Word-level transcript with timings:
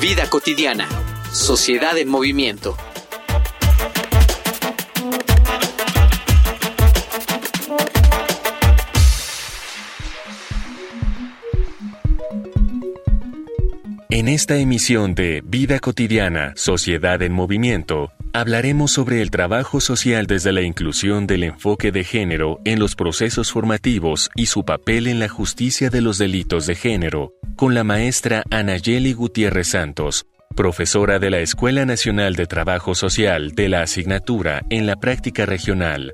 Vida 0.00 0.30
cotidiana. 0.30 0.88
Sociedad 1.30 1.98
en 1.98 2.08
movimiento. 2.08 2.74
En 14.08 14.28
esta 14.28 14.56
emisión 14.56 15.14
de 15.14 15.42
Vida 15.44 15.80
cotidiana, 15.80 16.54
Sociedad 16.56 17.20
en 17.20 17.34
movimiento, 17.34 18.10
hablaremos 18.32 18.92
sobre 18.92 19.22
el 19.22 19.30
trabajo 19.30 19.80
social 19.80 20.26
desde 20.26 20.52
la 20.52 20.62
inclusión 20.62 21.26
del 21.26 21.42
enfoque 21.42 21.90
de 21.90 22.04
género 22.04 22.60
en 22.64 22.78
los 22.78 22.94
procesos 22.94 23.50
formativos 23.52 24.30
y 24.34 24.46
su 24.46 24.64
papel 24.64 25.06
en 25.08 25.18
la 25.18 25.28
justicia 25.28 25.90
de 25.90 26.00
los 26.00 26.18
delitos 26.18 26.66
de 26.66 26.74
género, 26.74 27.34
con 27.56 27.74
la 27.74 27.84
maestra 27.84 28.42
Anayeli 28.50 29.12
Gutiérrez 29.12 29.68
Santos, 29.68 30.26
profesora 30.54 31.18
de 31.18 31.30
la 31.30 31.38
Escuela 31.40 31.84
Nacional 31.84 32.36
de 32.36 32.46
Trabajo 32.46 32.94
Social 32.94 33.52
de 33.52 33.68
la 33.68 33.82
asignatura 33.82 34.62
en 34.70 34.86
la 34.86 34.96
práctica 34.96 35.46
regional, 35.46 36.12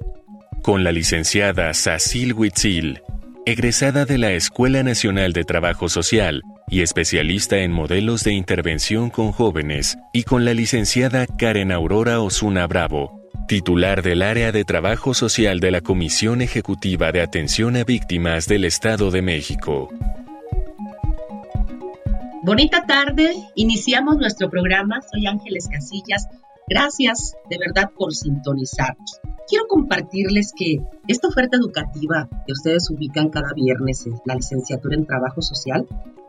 con 0.62 0.84
la 0.84 0.92
licenciada 0.92 1.72
Sacil 1.74 2.32
Huitzil, 2.32 3.02
egresada 3.44 4.06
de 4.06 4.18
la 4.18 4.32
Escuela 4.32 4.82
Nacional 4.82 5.32
de 5.32 5.44
Trabajo 5.44 5.88
Social 5.88 6.42
y 6.68 6.82
especialista 6.82 7.58
en 7.58 7.70
modelos 7.70 8.24
de 8.24 8.32
intervención 8.32 9.08
con 9.10 9.30
jóvenes, 9.30 9.98
y 10.12 10.24
con 10.24 10.44
la 10.44 10.52
licenciada 10.52 11.26
Karen 11.26 11.70
Aurora 11.70 12.20
Osuna 12.20 12.66
Bravo, 12.66 13.20
titular 13.46 14.02
del 14.02 14.22
área 14.22 14.50
de 14.50 14.64
Trabajo 14.64 15.14
Social 15.14 15.60
de 15.60 15.70
la 15.70 15.80
Comisión 15.80 16.42
Ejecutiva 16.42 17.12
de 17.12 17.22
Atención 17.22 17.76
a 17.76 17.84
Víctimas 17.84 18.48
del 18.48 18.64
Estado 18.64 19.12
de 19.12 19.22
México. 19.22 19.90
Bonita 22.42 22.84
tarde, 22.86 23.34
iniciamos 23.54 24.16
nuestro 24.16 24.50
programa. 24.50 25.00
Soy 25.12 25.26
Ángeles 25.26 25.68
Casillas. 25.68 26.28
Gracias 26.68 27.36
de 27.48 27.58
verdad 27.58 27.90
por 27.96 28.12
sintonizarnos. 28.12 29.20
Quiero 29.48 29.66
compartirles 29.68 30.52
que 30.56 30.80
esta 31.06 31.28
oferta 31.28 31.56
educativa 31.56 32.28
que 32.44 32.52
ustedes 32.52 32.90
ubican 32.90 33.30
cada 33.30 33.52
viernes 33.52 34.06
en 34.06 34.14
la 34.24 34.34
licenciatura 34.34 34.96
en 34.96 35.06
Trabajo 35.06 35.42
Social 35.42 35.86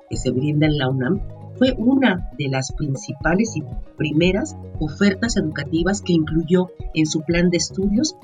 que 0.10 0.18
se 0.18 0.32
brinda 0.32 0.68
en 0.68 0.78
la 0.78 0.90
UNAM 0.90 1.22
fue 1.58 1.74
una 1.78 2.30
de 2.38 2.50
las 2.50 2.72
principales 2.74 3.56
y 3.56 3.64
primeras 3.98 4.56
ofertas 4.80 5.38
educativas 5.38 6.02
que 6.02 6.14
incluyó 6.14 6.70
en 6.94 7.08
su 7.08 7.22
plan 7.22 7.50
de 7.50 7.58
estudios 7.58 8.16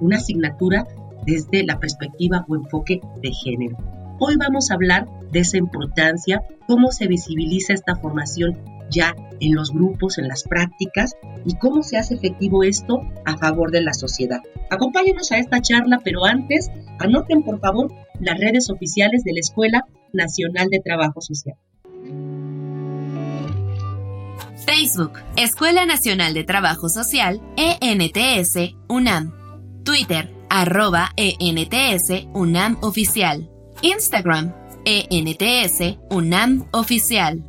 una 0.00 0.16
asignatura 0.16 0.86
desde 1.24 1.64
la 1.64 1.78
perspectiva 1.78 2.44
o 2.48 2.56
enfoque 2.56 3.00
de 3.22 3.32
género. 3.32 3.76
Hoy 4.18 4.36
vamos 4.36 4.70
a 4.70 4.74
hablar 4.74 5.06
de 5.30 5.40
esa 5.40 5.56
importancia, 5.56 6.42
cómo 6.66 6.90
se 6.92 7.06
visibiliza 7.08 7.72
esta 7.72 7.96
formación 7.96 8.58
ya 8.90 9.14
en 9.40 9.54
los 9.54 9.72
grupos, 9.72 10.18
en 10.18 10.28
las 10.28 10.44
prácticas 10.44 11.14
y 11.44 11.56
cómo 11.56 11.82
se 11.82 11.96
hace 11.96 12.14
efectivo 12.14 12.62
esto 12.62 13.00
a 13.24 13.36
favor 13.38 13.70
de 13.70 13.80
la 13.80 13.94
sociedad. 13.94 14.40
Acompáñenos 14.70 15.32
a 15.32 15.38
esta 15.38 15.60
charla, 15.60 16.00
pero 16.04 16.24
antes 16.24 16.70
anoten 16.98 17.42
por 17.42 17.58
favor 17.58 17.92
las 18.20 18.38
redes 18.38 18.70
oficiales 18.70 19.24
de 19.24 19.32
la 19.32 19.40
Escuela 19.40 19.84
Nacional 20.12 20.68
de 20.70 20.80
Trabajo 20.80 21.20
Social. 21.20 21.56
Facebook, 24.64 25.12
Escuela 25.36 25.86
Nacional 25.86 26.34
de 26.34 26.44
Trabajo 26.44 26.88
Social, 26.88 27.40
ENTS, 27.56 28.74
UNAM. 28.88 29.32
Twitter, 29.84 30.32
arroba 30.48 31.10
ENTS, 31.16 32.26
UNAM 32.32 32.78
Oficial. 32.82 33.50
Instagram, 33.82 34.52
ENTS 34.84 35.98
UNAM 36.10 36.66
Oficial. 36.72 37.44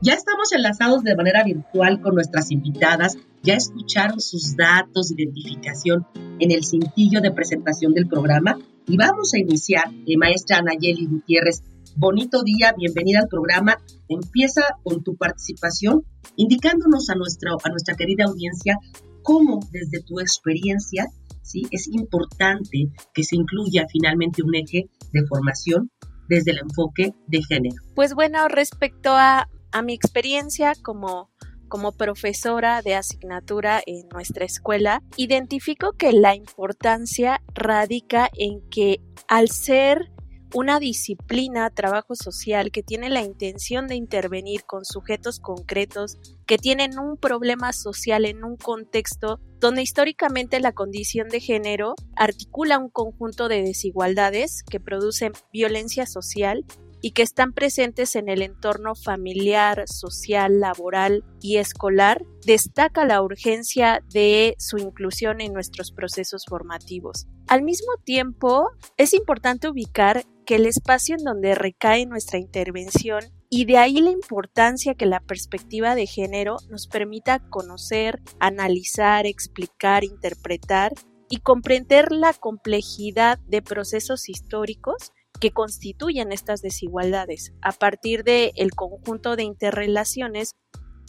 Ya 0.00 0.12
estamos 0.12 0.52
enlazados 0.52 1.02
de 1.02 1.16
manera 1.16 1.42
virtual 1.44 2.00
con 2.00 2.14
nuestras 2.14 2.50
invitadas. 2.50 3.16
Ya 3.42 3.54
escucharon 3.54 4.20
sus 4.20 4.54
datos 4.54 5.08
de 5.08 5.22
identificación 5.22 6.06
en 6.38 6.50
el 6.50 6.64
cintillo 6.64 7.20
de 7.20 7.30
presentación 7.30 7.94
del 7.94 8.06
programa. 8.06 8.58
Y 8.86 8.96
vamos 8.96 9.32
a 9.34 9.38
iniciar, 9.38 9.84
eh, 10.06 10.16
maestra 10.16 10.58
Anayeli 10.58 11.06
Gutiérrez. 11.06 11.62
Bonito 11.96 12.42
día, 12.42 12.74
bienvenida 12.76 13.20
al 13.20 13.28
programa. 13.28 13.78
Empieza 14.08 14.62
con 14.82 15.02
tu 15.02 15.16
participación, 15.16 16.04
indicándonos 16.36 17.08
a, 17.10 17.14
nuestra, 17.14 17.52
a 17.62 17.68
nuestra 17.70 17.94
querida 17.94 18.24
audiencia 18.24 18.78
cómo 19.22 19.60
desde 19.72 20.02
tu 20.02 20.20
experiencia 20.20 21.06
¿sí? 21.44 21.62
Es 21.70 21.88
importante 21.88 22.88
que 23.12 23.22
se 23.22 23.36
incluya 23.36 23.86
finalmente 23.90 24.42
un 24.42 24.54
eje 24.54 24.88
de 25.12 25.26
formación 25.26 25.90
desde 26.28 26.52
el 26.52 26.58
enfoque 26.58 27.14
de 27.28 27.42
género. 27.42 27.76
Pues 27.94 28.14
bueno, 28.14 28.48
respecto 28.48 29.10
a, 29.12 29.48
a 29.70 29.82
mi 29.82 29.94
experiencia 29.94 30.72
como 30.82 31.30
como 31.68 31.92
profesora 31.92 32.82
de 32.82 32.94
asignatura 32.94 33.82
en 33.86 34.08
nuestra 34.08 34.44
escuela, 34.44 35.02
identifico 35.16 35.92
que 35.92 36.12
la 36.12 36.34
importancia 36.34 37.40
radica 37.54 38.30
en 38.34 38.60
que 38.70 39.00
al 39.28 39.48
ser 39.48 40.10
una 40.54 40.78
disciplina, 40.78 41.68
trabajo 41.70 42.14
social, 42.14 42.70
que 42.70 42.84
tiene 42.84 43.10
la 43.10 43.22
intención 43.22 43.88
de 43.88 43.96
intervenir 43.96 44.64
con 44.64 44.84
sujetos 44.84 45.40
concretos 45.40 46.16
que 46.46 46.58
tienen 46.58 46.98
un 46.98 47.16
problema 47.16 47.72
social 47.72 48.24
en 48.24 48.44
un 48.44 48.56
contexto 48.56 49.40
donde 49.58 49.82
históricamente 49.82 50.60
la 50.60 50.72
condición 50.72 51.28
de 51.28 51.40
género 51.40 51.96
articula 52.14 52.78
un 52.78 52.88
conjunto 52.88 53.48
de 53.48 53.62
desigualdades 53.62 54.62
que 54.62 54.78
producen 54.78 55.32
violencia 55.52 56.06
social 56.06 56.64
y 57.04 57.10
que 57.10 57.20
están 57.20 57.52
presentes 57.52 58.16
en 58.16 58.30
el 58.30 58.40
entorno 58.40 58.94
familiar, 58.94 59.84
social, 59.86 60.58
laboral 60.58 61.22
y 61.38 61.58
escolar, 61.58 62.24
destaca 62.46 63.04
la 63.04 63.20
urgencia 63.20 64.02
de 64.10 64.54
su 64.58 64.78
inclusión 64.78 65.42
en 65.42 65.52
nuestros 65.52 65.92
procesos 65.92 66.46
formativos. 66.48 67.26
Al 67.46 67.60
mismo 67.60 67.92
tiempo, 68.06 68.70
es 68.96 69.12
importante 69.12 69.68
ubicar 69.68 70.24
que 70.46 70.54
el 70.54 70.64
espacio 70.64 71.16
en 71.18 71.24
donde 71.24 71.54
recae 71.54 72.06
nuestra 72.06 72.38
intervención 72.38 73.22
y 73.50 73.66
de 73.66 73.76
ahí 73.76 74.00
la 74.00 74.10
importancia 74.10 74.94
que 74.94 75.04
la 75.04 75.20
perspectiva 75.20 75.94
de 75.94 76.06
género 76.06 76.56
nos 76.70 76.86
permita 76.86 77.40
conocer, 77.50 78.22
analizar, 78.40 79.26
explicar, 79.26 80.04
interpretar 80.04 80.92
y 81.28 81.40
comprender 81.40 82.12
la 82.12 82.32
complejidad 82.32 83.38
de 83.40 83.60
procesos 83.60 84.30
históricos 84.30 85.12
que 85.40 85.50
constituyen 85.50 86.32
estas 86.32 86.62
desigualdades 86.62 87.52
a 87.60 87.72
partir 87.72 88.24
del 88.24 88.52
el 88.56 88.72
conjunto 88.72 89.36
de 89.36 89.42
interrelaciones 89.42 90.54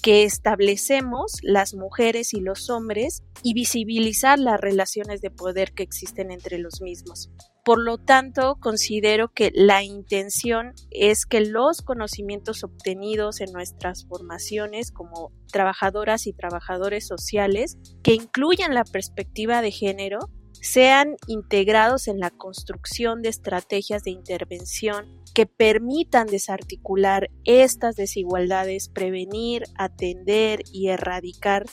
que 0.02 0.24
establecemos 0.24 1.32
las 1.42 1.74
mujeres 1.74 2.34
y 2.34 2.40
los 2.40 2.70
hombres 2.70 3.24
y 3.42 3.56
visibilizar 3.56 4.38
las 4.38 4.62
relaciones 4.62 5.22
de 5.22 5.32
poder 5.32 5.74
que 5.74 5.84
existen 5.84 6.32
entre 6.32 6.60
los 6.60 6.80
mismos. 6.82 7.32
Por 7.66 7.84
lo 7.84 7.98
tanto, 7.98 8.58
considero 8.60 9.34
que 9.34 9.52
la 9.56 9.82
intención 9.82 10.74
es 10.92 11.26
que 11.26 11.42
los 11.42 11.82
conocimientos 11.82 12.64
obtenidos 12.64 13.42
en 13.42 13.52
nuestras 13.52 14.06
formaciones 14.06 14.92
como 14.92 15.32
trabajadoras 15.52 16.28
y 16.28 16.34
trabajadores 16.34 17.08
sociales, 17.08 17.80
que 18.04 18.14
incluyan 18.14 18.76
la 18.76 18.84
perspectiva 18.84 19.64
de 19.64 19.72
género, 19.72 20.20
sean 20.66 21.16
integrados 21.28 22.08
en 22.08 22.20
la 22.20 22.32
construcción 22.32 23.22
de 23.22 23.30
estrategias 23.30 24.04
de 24.04 24.10
intervención 24.10 25.22
que 25.36 25.46
permitan 25.46 26.26
desarticular 26.26 27.30
estas 27.44 27.96
desigualdades, 27.96 28.90
prevenir, 28.90 29.66
atender 29.78 30.62
y 30.74 30.88
erradicar 30.88 31.66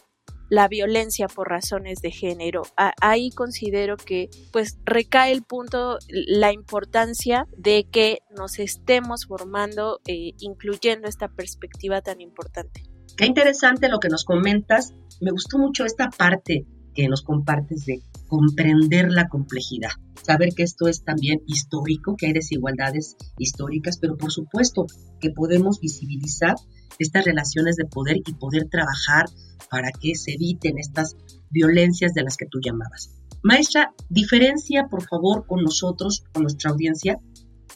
la 0.50 0.68
violencia 0.68 1.26
por 1.26 1.48
razones 1.48 2.02
de 2.02 2.10
género. 2.10 2.64
ahí 2.76 3.30
considero 3.30 3.96
que 3.96 4.28
pues 4.52 4.78
recae 4.84 5.32
el 5.32 5.42
punto, 5.42 5.96
la 6.10 6.52
importancia 6.52 7.46
de 7.56 7.88
que 7.90 8.18
nos 8.36 8.58
estemos 8.58 9.24
formando, 9.24 10.00
eh, 10.06 10.32
incluyendo 10.38 11.08
esta 11.08 11.28
perspectiva 11.28 12.02
tan 12.02 12.20
importante. 12.20 12.82
Qué 13.16 13.24
interesante 13.24 13.88
lo 13.88 14.00
que 14.00 14.10
nos 14.10 14.26
comentas. 14.26 14.92
Me 15.22 15.30
gustó 15.30 15.56
mucho 15.56 15.86
esta 15.86 16.10
parte 16.10 16.66
que 16.94 17.08
nos 17.08 17.22
compartes 17.22 17.84
de 17.86 18.02
comprender 18.28 19.10
la 19.10 19.28
complejidad, 19.28 19.90
saber 20.22 20.50
que 20.54 20.62
esto 20.62 20.88
es 20.88 21.04
también 21.04 21.42
histórico, 21.46 22.16
que 22.16 22.26
hay 22.26 22.32
desigualdades 22.32 23.16
históricas, 23.38 23.98
pero 23.98 24.16
por 24.16 24.32
supuesto 24.32 24.86
que 25.20 25.30
podemos 25.30 25.80
visibilizar 25.80 26.54
estas 26.98 27.24
relaciones 27.24 27.76
de 27.76 27.86
poder 27.86 28.16
y 28.16 28.34
poder 28.34 28.68
trabajar 28.70 29.26
para 29.70 29.90
que 29.90 30.14
se 30.14 30.32
eviten 30.32 30.78
estas 30.78 31.16
violencias 31.50 32.14
de 32.14 32.22
las 32.22 32.36
que 32.36 32.46
tú 32.46 32.58
llamabas. 32.62 33.10
Maestra, 33.42 33.92
diferencia 34.08 34.86
por 34.88 35.02
favor 35.02 35.46
con 35.46 35.62
nosotros, 35.64 36.22
con 36.32 36.44
nuestra 36.44 36.70
audiencia. 36.70 37.18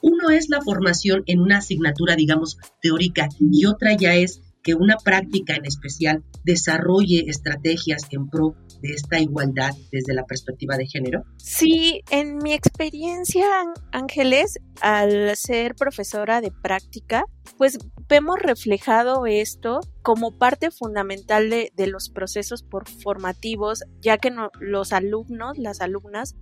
Uno 0.00 0.30
es 0.30 0.48
la 0.48 0.60
formación 0.60 1.22
en 1.26 1.40
una 1.40 1.58
asignatura, 1.58 2.14
digamos, 2.14 2.58
teórica 2.80 3.28
y 3.40 3.64
otra 3.64 3.96
ya 3.96 4.14
es 4.14 4.42
que 4.66 4.74
una 4.74 4.96
práctica 4.96 5.54
en 5.54 5.64
especial 5.64 6.24
desarrolle 6.42 7.26
estrategias 7.28 8.02
en 8.10 8.28
pro 8.28 8.56
de 8.82 8.94
esta 8.94 9.20
igualdad 9.20 9.70
desde 9.92 10.12
la 10.12 10.24
perspectiva 10.24 10.76
de 10.76 10.88
género? 10.88 11.22
Sí, 11.36 12.02
en 12.10 12.38
mi 12.38 12.52
experiencia, 12.52 13.46
Ángeles, 13.92 14.58
al 14.80 15.36
ser 15.36 15.76
profesora 15.76 16.40
de 16.40 16.50
práctica, 16.50 17.26
pues 17.56 17.78
vemos 18.08 18.40
reflejado 18.40 19.26
esto 19.26 19.78
como 20.02 20.36
parte 20.36 20.72
fundamental 20.72 21.48
de, 21.48 21.86
los 21.86 22.10
procesos 22.10 22.64
formativos, 23.04 23.84
ya 24.00 24.18
que 24.18 24.34
los 24.58 24.92
alumnos, 24.92 25.58
las 25.58 25.80
alumnas, 25.80 26.34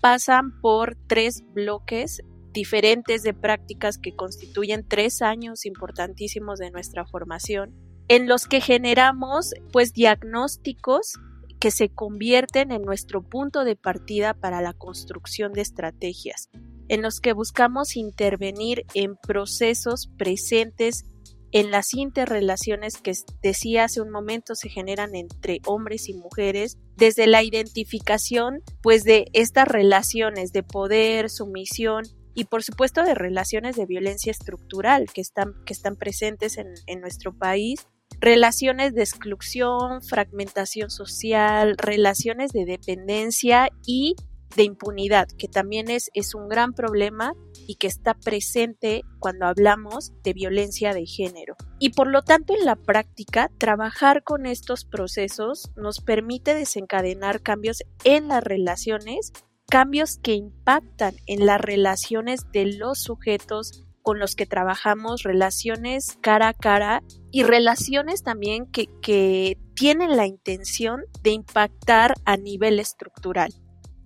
pasan 0.00 0.60
por 0.60 0.96
tres 1.06 1.44
bloques 1.54 2.22
diferentes 2.52 3.22
de 3.22 3.34
prácticas 3.34 3.98
que 3.98 4.14
constituyen 4.14 4.86
tres 4.86 5.22
años 5.22 5.66
importantísimos 5.66 6.58
de 6.58 6.70
nuestra 6.70 7.06
formación, 7.06 7.74
en 8.08 8.26
los 8.26 8.46
que 8.46 8.60
generamos 8.60 9.52
pues 9.72 9.92
diagnósticos 9.92 11.14
que 11.60 11.70
se 11.70 11.88
convierten 11.88 12.70
en 12.70 12.82
nuestro 12.82 13.22
punto 13.22 13.64
de 13.64 13.76
partida 13.76 14.34
para 14.34 14.62
la 14.62 14.72
construcción 14.72 15.52
de 15.52 15.62
estrategias, 15.62 16.48
en 16.88 17.02
los 17.02 17.20
que 17.20 17.32
buscamos 17.32 17.96
intervenir 17.96 18.86
en 18.94 19.16
procesos 19.16 20.08
presentes 20.16 21.04
en 21.50 21.70
las 21.70 21.94
interrelaciones 21.94 22.98
que 22.98 23.12
decía 23.42 23.84
hace 23.84 24.02
un 24.02 24.10
momento 24.10 24.54
se 24.54 24.68
generan 24.68 25.14
entre 25.14 25.60
hombres 25.66 26.08
y 26.08 26.14
mujeres, 26.14 26.76
desde 26.96 27.26
la 27.26 27.42
identificación 27.42 28.62
pues 28.82 29.04
de 29.04 29.26
estas 29.32 29.66
relaciones 29.66 30.52
de 30.52 30.62
poder, 30.62 31.30
sumisión 31.30 32.04
y 32.38 32.44
por 32.44 32.62
supuesto 32.62 33.02
de 33.02 33.16
relaciones 33.16 33.74
de 33.74 33.84
violencia 33.84 34.30
estructural 34.30 35.06
que 35.12 35.20
están, 35.20 35.54
que 35.66 35.72
están 35.72 35.96
presentes 35.96 36.56
en, 36.56 36.68
en 36.86 37.00
nuestro 37.00 37.36
país, 37.36 37.88
relaciones 38.20 38.94
de 38.94 39.02
exclusión, 39.02 40.02
fragmentación 40.02 40.88
social, 40.88 41.76
relaciones 41.76 42.52
de 42.52 42.64
dependencia 42.64 43.70
y 43.84 44.14
de 44.54 44.62
impunidad, 44.62 45.26
que 45.36 45.48
también 45.48 45.90
es, 45.90 46.10
es 46.14 46.36
un 46.36 46.48
gran 46.48 46.74
problema 46.74 47.34
y 47.66 47.74
que 47.74 47.88
está 47.88 48.14
presente 48.14 49.02
cuando 49.18 49.46
hablamos 49.46 50.12
de 50.22 50.32
violencia 50.32 50.94
de 50.94 51.06
género. 51.06 51.56
Y 51.80 51.90
por 51.90 52.06
lo 52.06 52.22
tanto, 52.22 52.54
en 52.54 52.64
la 52.64 52.76
práctica, 52.76 53.50
trabajar 53.58 54.22
con 54.22 54.46
estos 54.46 54.84
procesos 54.84 55.72
nos 55.74 56.00
permite 56.00 56.54
desencadenar 56.54 57.42
cambios 57.42 57.82
en 58.04 58.28
las 58.28 58.44
relaciones 58.44 59.32
cambios 59.68 60.18
que 60.18 60.34
impactan 60.34 61.14
en 61.26 61.46
las 61.46 61.60
relaciones 61.60 62.50
de 62.52 62.66
los 62.66 63.02
sujetos 63.02 63.84
con 64.02 64.18
los 64.18 64.34
que 64.34 64.46
trabajamos, 64.46 65.22
relaciones 65.22 66.16
cara 66.22 66.48
a 66.48 66.54
cara 66.54 67.02
y 67.30 67.42
relaciones 67.42 68.22
también 68.22 68.66
que, 68.66 68.86
que 69.02 69.58
tienen 69.74 70.16
la 70.16 70.26
intención 70.26 71.02
de 71.22 71.32
impactar 71.32 72.14
a 72.24 72.36
nivel 72.36 72.80
estructural. 72.80 73.52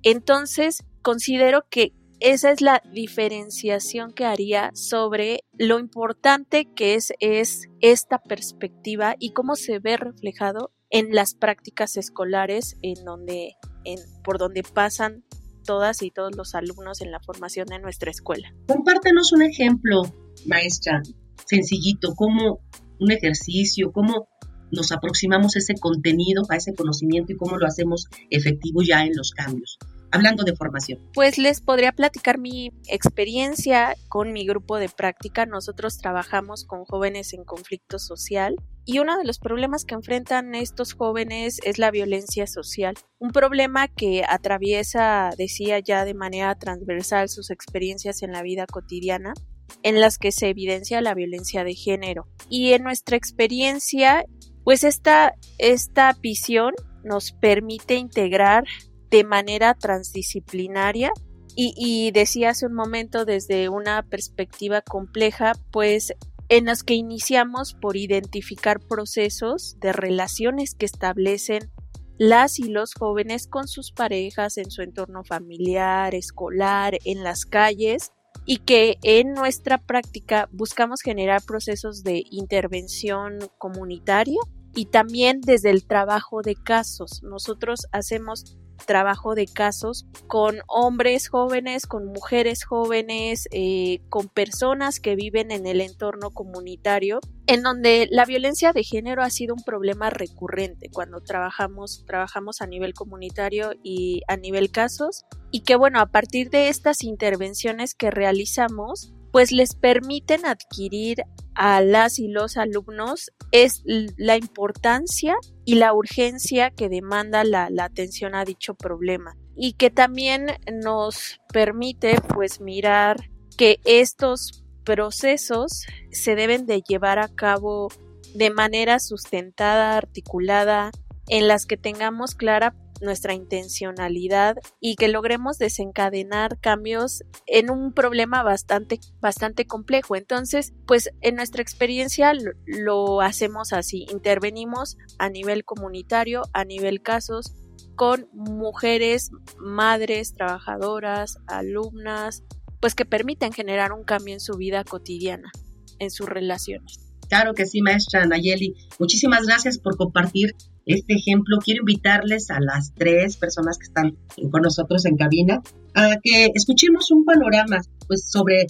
Entonces, 0.03 0.83
considero 1.03 1.65
que 1.71 1.93
esa 2.19 2.51
es 2.51 2.61
la 2.61 2.83
diferenciación 2.93 4.13
que 4.13 4.25
haría 4.25 4.71
sobre 4.75 5.45
lo 5.59 5.79
importante 5.79 6.67
que 6.67 6.95
es, 6.95 7.13
es 7.21 7.69
esta 7.81 8.19
perspectiva 8.19 9.17
y 9.19 9.33
cómo 9.33 9.57
se 9.57 9.79
ve 9.79 9.97
reflejado 9.97 10.73
en 10.91 11.15
las 11.15 11.35
prácticas 11.35 11.97
escolares 11.97 12.77
en 12.83 13.05
donde, 13.05 13.55
en, 13.85 13.99
por 14.23 14.39
donde 14.39 14.63
pasan 14.63 15.25
todas 15.63 16.03
y 16.03 16.11
todos 16.11 16.37
los 16.37 16.55
alumnos 16.55 17.01
en 17.01 17.11
la 17.11 17.21
formación 17.21 17.67
de 17.67 17.79
nuestra 17.79 18.11
escuela. 18.11 18.55
Compártenos 18.67 19.33
un 19.33 19.43
ejemplo, 19.43 20.03
maestra, 20.47 21.03
sencillito, 21.47 22.15
como 22.15 22.61
un 23.01 23.11
ejercicio, 23.11 23.93
cómo 23.93 24.29
nos 24.71 24.93
aproximamos 24.93 25.57
a 25.57 25.59
ese 25.59 25.75
contenido, 25.75 26.43
a 26.49 26.57
ese 26.57 26.75
conocimiento 26.75 27.33
y 27.33 27.37
cómo 27.37 27.57
lo 27.57 27.67
hacemos 27.67 28.07
efectivo 28.31 28.83
ya 28.83 29.05
en 29.05 29.13
los 29.15 29.33
cambios 29.33 29.79
hablando 30.13 30.45
de 30.45 30.55
formación? 30.55 31.01
Pues 31.15 31.39
les 31.39 31.61
podría 31.61 31.93
platicar 31.93 32.39
mi 32.39 32.73
experiencia 32.89 33.97
con 34.09 34.33
mi 34.33 34.47
grupo 34.47 34.77
de 34.77 34.89
práctica. 34.89 35.47
Nosotros 35.47 35.99
trabajamos 35.99 36.65
con 36.65 36.85
jóvenes 36.85 37.33
en 37.33 37.45
conflicto 37.45 37.99
social 37.99 38.57
y 38.85 38.99
uno 38.99 39.19
de 39.19 39.25
los 39.25 39.39
problemas 39.39 39.85
que 39.85 39.95
enfrentan 39.95 40.55
estos 40.55 40.93
jóvenes 40.95 41.59
es 41.65 41.79
la 41.79 41.91
violencia 41.91 42.47
social. 42.47 42.95
Un 43.19 43.31
problema 43.31 43.89
que 43.89 44.25
atraviesa, 44.29 45.31
decía 45.37 45.79
ya 45.81 46.05
de 46.05 46.15
manera 46.15 46.55
transversal, 46.57 47.29
sus 47.29 47.51
experiencias 47.51 48.23
en 48.23 48.33
la 48.33 48.43
vida 48.43 48.67
cotidiana 48.67 49.35
en 49.83 50.01
las 50.01 50.19
que 50.19 50.33
se 50.33 50.49
evidencia 50.49 51.01
la 51.01 51.15
violencia 51.15 51.65
de 51.65 51.75
género. 51.75 52.27
Y 52.49 52.73
en 52.73 52.83
nuestra 52.83 53.17
experiencia, 53.17 54.25
pues 54.65 54.85
esta, 54.85 55.35
esta 55.59 56.13
visión 56.21 56.75
nos 57.05 57.33
permite 57.33 57.95
integrar 57.95 58.65
de 59.13 59.25
manera 59.25 59.75
transdisciplinaria 59.75 61.13
y, 61.55 62.11
decía 62.13 62.51
hace 62.51 62.65
un 62.65 62.73
momento 62.73 63.27
desde 63.27 63.69
una 63.69 64.03
perspectiva 64.03 64.81
compleja, 64.81 65.53
pues 65.71 66.15
en 66.49 66.65
las 66.65 66.83
que 66.83 66.95
iniciamos 66.95 67.75
por 67.75 67.99
identificar 67.99 68.81
procesos 68.81 69.77
de 69.81 69.93
relaciones 69.93 70.75
que 70.75 70.87
establecen 70.87 71.71
las 72.17 72.59
y 72.59 72.65
los 72.65 72.95
jóvenes 72.95 73.47
con 73.49 73.69
sus 73.69 73.93
parejas 73.93 74.57
en 74.57 74.71
su 74.71 74.81
entorno 74.81 75.25
familiar, 75.25 76.15
escolar, 76.15 76.99
en 77.05 77.23
las 77.23 77.45
calles 77.45 78.13
y 78.47 78.59
que 78.59 78.97
en 79.03 79.35
nuestra 79.35 79.77
práctica 79.77 80.49
buscamos 80.53 81.03
generar 81.03 81.43
procesos 81.43 82.03
de 82.03 82.25
intervención 82.31 83.39
comunitaria 83.59 84.41
y 84.75 84.87
también 84.87 85.43
desde 85.43 85.69
el 85.69 85.85
trabajo 85.85 86.41
de 86.41 86.55
casos. 86.55 87.23
Nosotros 87.23 87.89
hacemos 87.93 88.57
trabajo 88.83 89.35
de 89.35 89.47
casos 89.47 90.07
con 90.27 90.61
hombres 90.69 91.29
jóvenes, 91.29 91.87
con 91.87 92.07
mujeres 92.07 92.65
jóvenes, 92.65 93.49
eh, 93.53 94.01
con 94.09 94.29
personas 94.29 95.01
que 95.01 95.17
viven 95.17 95.51
en 95.51 95.67
el 95.67 95.81
entorno 95.81 96.31
comunitario, 96.31 97.21
en 97.47 97.63
donde 97.63 98.09
la 98.11 98.25
violencia 98.25 98.73
de 98.73 98.85
género 98.85 99.23
ha 99.23 99.31
sido 99.31 99.55
un 99.55 99.63
problema 99.63 100.11
recurrente 100.11 100.91
cuando 100.93 101.21
trabajamos, 101.21 102.05
trabajamos 102.07 102.61
a 102.61 102.67
nivel 102.67 102.95
comunitario 102.95 103.73
y 103.83 104.23
a 104.29 104.37
nivel 104.37 104.71
casos, 104.71 105.25
y 105.51 105.61
que 105.61 105.77
bueno, 105.77 106.01
a 106.01 106.07
partir 106.07 106.51
de 106.51 106.69
estas 106.69 107.03
intervenciones 107.05 107.95
que 107.95 108.11
realizamos, 108.11 109.13
pues 109.33 109.51
les 109.51 109.75
permiten 109.75 110.47
adquirir 110.47 111.25
a 111.55 111.81
las 111.81 112.19
y 112.19 112.29
los 112.29 112.57
alumnos 112.57 113.33
es 113.51 113.83
la 113.85 114.37
importancia 114.37 115.35
y 115.65 115.77
la 115.77 115.95
urgencia 115.95 116.71
que 116.71 116.89
demanda 116.89 117.43
la, 117.43 117.69
atención 117.81 118.35
a 118.35 118.45
dicho 118.45 118.75
problema. 118.75 119.37
Y 119.57 119.73
que 119.73 119.91
también 119.91 120.47
nos 120.73 121.41
permite 121.53 122.21
pues 122.35 122.61
mirar 122.61 123.17
que 123.57 123.81
estos 123.85 124.65
procesos 124.85 125.87
se 126.11 126.35
deben 126.35 126.67
de 126.67 126.83
llevar 126.83 127.19
a 127.19 127.29
cabo 127.29 127.89
de 128.35 128.51
manera 128.51 128.99
sustentada, 128.99 129.97
articulada, 129.97 130.91
en 131.29 131.49
las 131.49 131.67
que 131.67 131.77
tengamos 131.77 132.35
clara 132.35 132.75
nuestra 133.03 133.35
intencionalidad 133.35 134.57
y 134.81 134.97
que 134.97 135.09
logremos 135.09 135.59
desencadenar 135.59 136.59
cambios 136.59 137.25
en 137.47 137.71
un 137.71 137.93
problema 137.93 138.43
bastante, 138.43 139.01
bastante 139.21 139.67
complejo. 139.67 140.17
Entonces, 140.17 140.73
pues 140.87 141.11
en 141.21 141.37
nuestra 141.37 141.63
experiencia 141.63 142.33
lo, 142.67 143.21
hacemos 143.21 143.73
así, 143.73 144.07
intervenimos 144.11 144.97
a 145.19 145.29
nivel 145.29 145.65
comunitario, 145.65 146.43
a 146.53 146.65
nivel 146.65 147.03
casos, 147.03 147.55
con 147.97 148.29
mujeres, 148.33 149.31
madres, 149.59 150.33
trabajadoras, 150.33 151.39
alumnas, 151.47 152.43
pues 152.81 152.95
que 152.95 153.05
permiten 153.05 153.53
generar 153.53 153.93
un 153.93 154.05
cambio 154.05 154.35
en 154.35 154.41
su 154.41 154.57
vida 154.57 154.83
cotidiana, 154.85 155.51
en 155.99 156.11
sus 156.11 156.29
relaciones. 156.29 157.01
Claro 157.29 157.55
que 157.55 157.67
sí, 157.67 157.81
maestra 157.81 158.27
Nayeli. 158.27 158.75
Muchísimas 158.99 159.47
gracias 159.47 159.79
por 159.79 159.97
compartir 159.97 160.55
este 160.87 161.15
ejemplo. 161.15 161.59
Quiero 161.65 161.81
invitarles 161.81 162.51
a 162.51 162.61
las 162.61 162.93
tres 162.95 163.37
personas 163.37 163.79
que 163.79 163.85
están 163.85 164.17
con 164.51 164.63
nosotros 164.63 165.05
en 165.07 165.17
cabina 165.17 165.63
a 165.95 166.17
que 166.23 166.51
escuchemos 166.55 167.11
un 167.11 167.25
panorama 167.25 167.81
pues, 168.07 168.29
sobre 168.29 168.67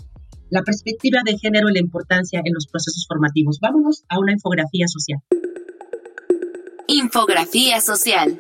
la 0.51 0.63
perspectiva 0.63 1.21
de 1.25 1.39
género 1.39 1.71
y 1.71 1.73
la 1.73 1.81
importancia 1.81 2.43
en 2.45 2.53
los 2.53 2.67
procesos 2.67 3.07
formativos. 3.09 3.59
Vámonos 3.61 4.05
a 4.09 4.19
una 4.19 4.33
infografía 4.33 4.87
social. 4.87 5.21
Infografía 6.89 7.81
social. 7.81 8.37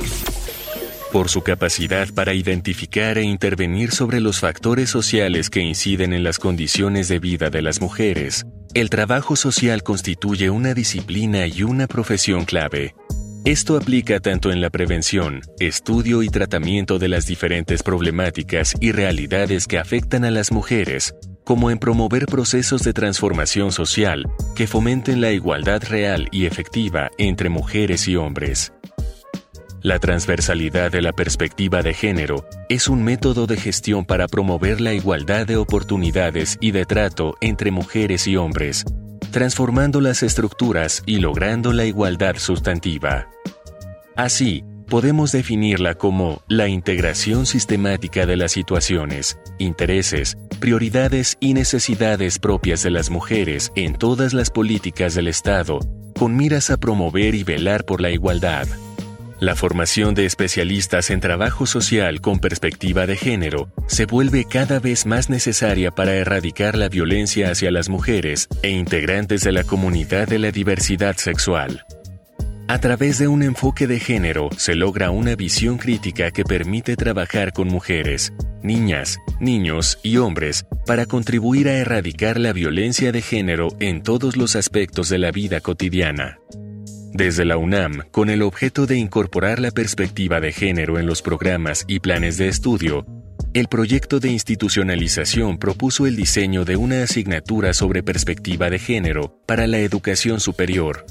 por 1.11 1.29
su 1.29 1.43
capacidad 1.43 2.09
para 2.14 2.33
identificar 2.33 3.19
e 3.19 3.23
intervenir 3.23 3.91
sobre 3.93 4.21
los 4.21 4.41
factores 4.41 4.88
sociales 4.88 5.50
que 5.50 5.61
inciden 5.61 6.14
en 6.14 6.25
las 6.25 6.38
condiciones 6.38 7.09
de 7.09 7.19
vida 7.19 7.50
de 7.50 7.61
las 7.61 7.83
mujeres, 7.83 8.47
el 8.73 8.88
trabajo 8.88 9.37
social 9.37 9.83
constituye 9.83 10.49
una 10.49 10.73
disciplina 10.73 11.47
y 11.47 11.64
una 11.64 11.87
profesión 11.87 12.47
clave. 12.47 12.95
Esto 13.44 13.76
aplica 13.76 14.20
tanto 14.20 14.52
en 14.52 14.61
la 14.61 14.70
prevención, 14.70 15.40
estudio 15.58 16.22
y 16.22 16.28
tratamiento 16.28 17.00
de 17.00 17.08
las 17.08 17.26
diferentes 17.26 17.82
problemáticas 17.82 18.75
y 18.78 18.92
realidades 18.92 19.66
que 19.66 19.78
afectan 19.78 20.25
a 20.25 20.30
las 20.30 20.52
mujeres, 20.52 21.16
como 21.42 21.72
en 21.72 21.78
promover 21.78 22.26
procesos 22.26 22.84
de 22.84 22.92
transformación 22.92 23.72
social 23.72 24.30
que 24.54 24.68
fomenten 24.68 25.20
la 25.20 25.32
igualdad 25.32 25.82
real 25.82 26.28
y 26.30 26.46
efectiva 26.46 27.11
entre 27.18 27.49
mujeres 27.49 28.06
y 28.06 28.14
hombres. 28.14 28.72
La 29.80 29.99
transversalidad 29.99 30.92
de 30.92 31.02
la 31.02 31.12
perspectiva 31.12 31.82
de 31.82 31.94
género 31.94 32.46
es 32.68 32.87
un 32.87 33.02
método 33.02 33.49
de 33.49 33.56
gestión 33.56 34.04
para 34.04 34.28
promover 34.28 34.80
la 34.80 34.94
igualdad 34.94 35.49
de 35.49 35.56
oportunidades 35.56 36.58
y 36.61 36.70
de 36.70 36.84
trato 36.84 37.34
entre 37.40 37.72
mujeres 37.72 38.28
y 38.28 38.37
hombres, 38.37 38.84
transformando 39.33 40.01
las 40.01 40.23
estructuras 40.23 41.03
y 41.07 41.19
logrando 41.19 41.73
la 41.73 41.85
igualdad 41.85 42.37
sustantiva. 42.37 43.29
Así, 44.15 44.62
podemos 44.89 45.33
definirla 45.33 45.95
como 45.95 46.43
la 46.49 46.69
integración 46.69 47.47
sistemática 47.47 48.27
de 48.27 48.37
las 48.37 48.53
situaciones, 48.53 49.39
intereses, 49.59 50.37
prioridades 50.61 51.39
y 51.41 51.55
necesidades 51.55 52.39
propias 52.39 52.83
de 52.83 52.91
las 52.91 53.11
mujeres 53.11 53.73
en 53.75 53.95
todas 53.95 54.35
las 54.35 54.51
políticas 54.51 55.15
del 55.15 55.29
Estado, 55.29 55.81
con 56.17 56.37
miras 56.37 56.71
a 56.71 56.77
promover 56.77 57.35
y 57.35 57.43
velar 57.43 57.85
por 57.85 58.03
la 58.03 58.11
igualdad. 58.11 58.69
La 59.42 59.56
formación 59.56 60.14
de 60.14 60.25
especialistas 60.25 61.11
en 61.11 61.18
trabajo 61.18 61.66
social 61.66 62.20
con 62.20 62.38
perspectiva 62.38 63.08
de 63.08 63.16
género 63.16 63.72
se 63.88 64.06
vuelve 64.06 64.44
cada 64.44 64.78
vez 64.78 65.04
más 65.04 65.30
necesaria 65.30 65.90
para 65.90 66.14
erradicar 66.14 66.76
la 66.76 66.88
violencia 66.88 67.50
hacia 67.50 67.72
las 67.72 67.88
mujeres 67.88 68.46
e 68.62 68.70
integrantes 68.70 69.40
de 69.42 69.50
la 69.50 69.64
comunidad 69.64 70.28
de 70.28 70.38
la 70.38 70.52
diversidad 70.52 71.16
sexual. 71.16 71.84
A 72.68 72.78
través 72.78 73.18
de 73.18 73.26
un 73.26 73.42
enfoque 73.42 73.88
de 73.88 73.99
género 73.99 74.49
se 74.56 74.76
logra 74.76 75.11
una 75.11 75.34
visión 75.34 75.76
crítica 75.76 76.30
que 76.30 76.44
permite 76.44 76.94
trabajar 76.94 77.52
con 77.52 77.66
mujeres, 77.66 78.32
niñas, 78.62 79.18
niños 79.40 79.99
y 80.04 80.18
hombres 80.18 80.66
para 80.87 81.06
contribuir 81.06 81.66
a 81.68 81.78
erradicar 81.78 82.38
la 82.38 82.52
violencia 82.52 83.11
de 83.11 83.22
género 83.22 83.70
en 83.80 84.04
todos 84.04 84.37
los 84.37 84.54
aspectos 84.54 85.08
de 85.08 85.18
la 85.18 85.32
vida 85.32 85.61
cotidiana. 85.61 86.38
Desde 87.14 87.45
la 87.45 87.59
UNAM, 87.59 88.04
con 88.11 88.31
el 88.31 88.40
objeto 88.40 88.87
de 88.87 88.97
incorporar 88.97 89.59
la 89.59 89.71
perspectiva 89.71 90.40
de 90.40 90.50
género 90.50 90.99
en 90.99 91.04
los 91.04 91.21
programas 91.21 91.85
y 91.87 92.00
planes 92.00 92.38
de 92.38 92.49
estudio, 92.49 93.07
el 93.52 93.69
proyecto 93.69 94.19
de 94.19 94.31
institucionalización 94.31 95.59
propuso 95.59 96.07
el 96.07 96.16
diseño 96.16 96.64
de 96.64 96.76
una 96.76 97.02
asignatura 97.02 97.75
sobre 97.75 98.02
perspectiva 98.02 98.71
de 98.71 98.78
género 98.78 99.38
para 99.45 99.66
la 99.66 99.78
educación 99.81 100.40
superior. 100.40 101.04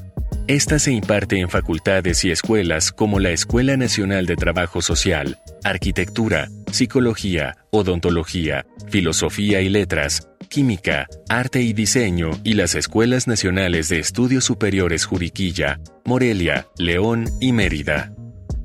Esta 0.48 0.79
se 0.79 0.91
imparte 0.91 1.39
en 1.39 1.50
facultades 1.50 2.25
y 2.25 2.31
escuelas 2.31 2.91
como 2.91 3.20
la 3.20 3.29
Escuela 3.29 3.77
Nacional 3.77 4.25
de 4.25 4.36
Trabajo 4.36 4.81
Social, 4.81 5.38
Arquitectura, 5.63 6.50
Psicología, 6.72 7.58
Odontología, 7.70 8.65
Filosofía 8.89 9.62
y 9.62 9.70
Letras, 9.70 10.30
Química, 10.51 11.08
Arte 11.29 11.62
y 11.62 11.72
Diseño 11.72 12.31
y 12.43 12.55
las 12.55 12.75
Escuelas 12.75 13.25
Nacionales 13.25 13.88
de 13.88 14.00
Estudios 14.00 14.43
Superiores 14.43 15.05
Juriquilla, 15.05 15.79
Morelia, 16.03 16.67
León 16.77 17.29
y 17.39 17.53
Mérida. 17.53 18.13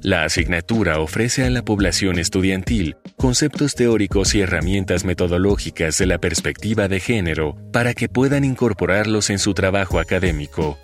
La 0.02 0.24
asignatura 0.24 0.98
ofrece 0.98 1.44
a 1.44 1.50
la 1.50 1.62
población 1.62 2.18
estudiantil 2.18 2.96
conceptos 3.16 3.76
teóricos 3.76 4.34
y 4.34 4.40
herramientas 4.40 5.04
metodológicas 5.04 5.96
de 5.98 6.06
la 6.06 6.18
perspectiva 6.18 6.88
de 6.88 6.98
género 6.98 7.56
para 7.72 7.94
que 7.94 8.08
puedan 8.08 8.44
incorporarlos 8.44 9.30
en 9.30 9.38
su 9.38 9.54
trabajo 9.54 10.00
académico. 10.00 10.76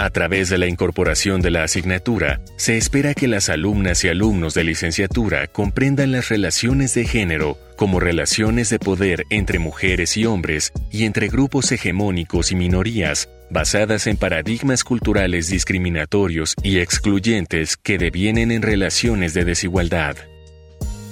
A 0.00 0.10
través 0.10 0.48
de 0.48 0.58
la 0.58 0.68
incorporación 0.68 1.40
de 1.40 1.50
la 1.50 1.64
asignatura, 1.64 2.40
se 2.56 2.76
espera 2.76 3.14
que 3.14 3.26
las 3.26 3.48
alumnas 3.48 4.04
y 4.04 4.08
alumnos 4.08 4.54
de 4.54 4.62
licenciatura 4.62 5.48
comprendan 5.48 6.12
las 6.12 6.28
relaciones 6.28 6.94
de 6.94 7.04
género 7.04 7.58
como 7.76 7.98
relaciones 7.98 8.70
de 8.70 8.78
poder 8.78 9.24
entre 9.28 9.58
mujeres 9.58 10.16
y 10.16 10.24
hombres 10.24 10.72
y 10.92 11.02
entre 11.02 11.26
grupos 11.26 11.72
hegemónicos 11.72 12.52
y 12.52 12.54
minorías, 12.54 13.28
basadas 13.50 14.06
en 14.06 14.16
paradigmas 14.16 14.84
culturales 14.84 15.48
discriminatorios 15.48 16.54
y 16.62 16.78
excluyentes 16.78 17.76
que 17.76 17.98
devienen 17.98 18.52
en 18.52 18.62
relaciones 18.62 19.34
de 19.34 19.44
desigualdad. 19.44 20.16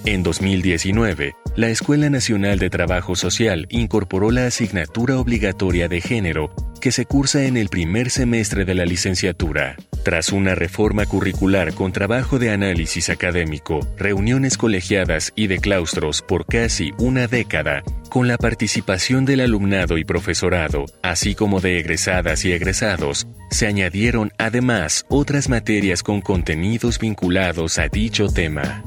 En 0.04 0.22
2019, 0.22 1.34
la 1.56 1.70
Escuela 1.70 2.08
Nacional 2.08 2.60
de 2.60 2.70
Trabajo 2.70 3.16
Social 3.16 3.66
incorporó 3.68 4.30
la 4.30 4.46
asignatura 4.46 5.18
obligatoria 5.18 5.88
de 5.88 6.00
género 6.00 6.54
que 6.80 6.92
se 6.92 7.06
cursa 7.06 7.44
en 7.44 7.56
el 7.56 7.68
primer 7.68 8.10
semestre 8.10 8.64
de 8.64 8.74
la 8.74 8.84
licenciatura. 8.84 9.76
Tras 10.04 10.30
una 10.30 10.54
reforma 10.54 11.04
curricular 11.06 11.74
con 11.74 11.92
trabajo 11.92 12.38
de 12.38 12.50
análisis 12.50 13.10
académico, 13.10 13.80
reuniones 13.96 14.56
colegiadas 14.56 15.32
y 15.34 15.48
de 15.48 15.58
claustros 15.58 16.22
por 16.22 16.46
casi 16.46 16.92
una 16.98 17.26
década, 17.26 17.82
con 18.08 18.28
la 18.28 18.38
participación 18.38 19.24
del 19.24 19.40
alumnado 19.40 19.98
y 19.98 20.04
profesorado, 20.04 20.84
así 21.02 21.34
como 21.34 21.60
de 21.60 21.80
egresadas 21.80 22.44
y 22.44 22.52
egresados, 22.52 23.26
se 23.50 23.66
añadieron 23.66 24.32
además 24.38 25.06
otras 25.08 25.48
materias 25.48 26.02
con 26.02 26.20
contenidos 26.20 26.98
vinculados 26.98 27.78
a 27.78 27.88
dicho 27.88 28.28
tema. 28.28 28.82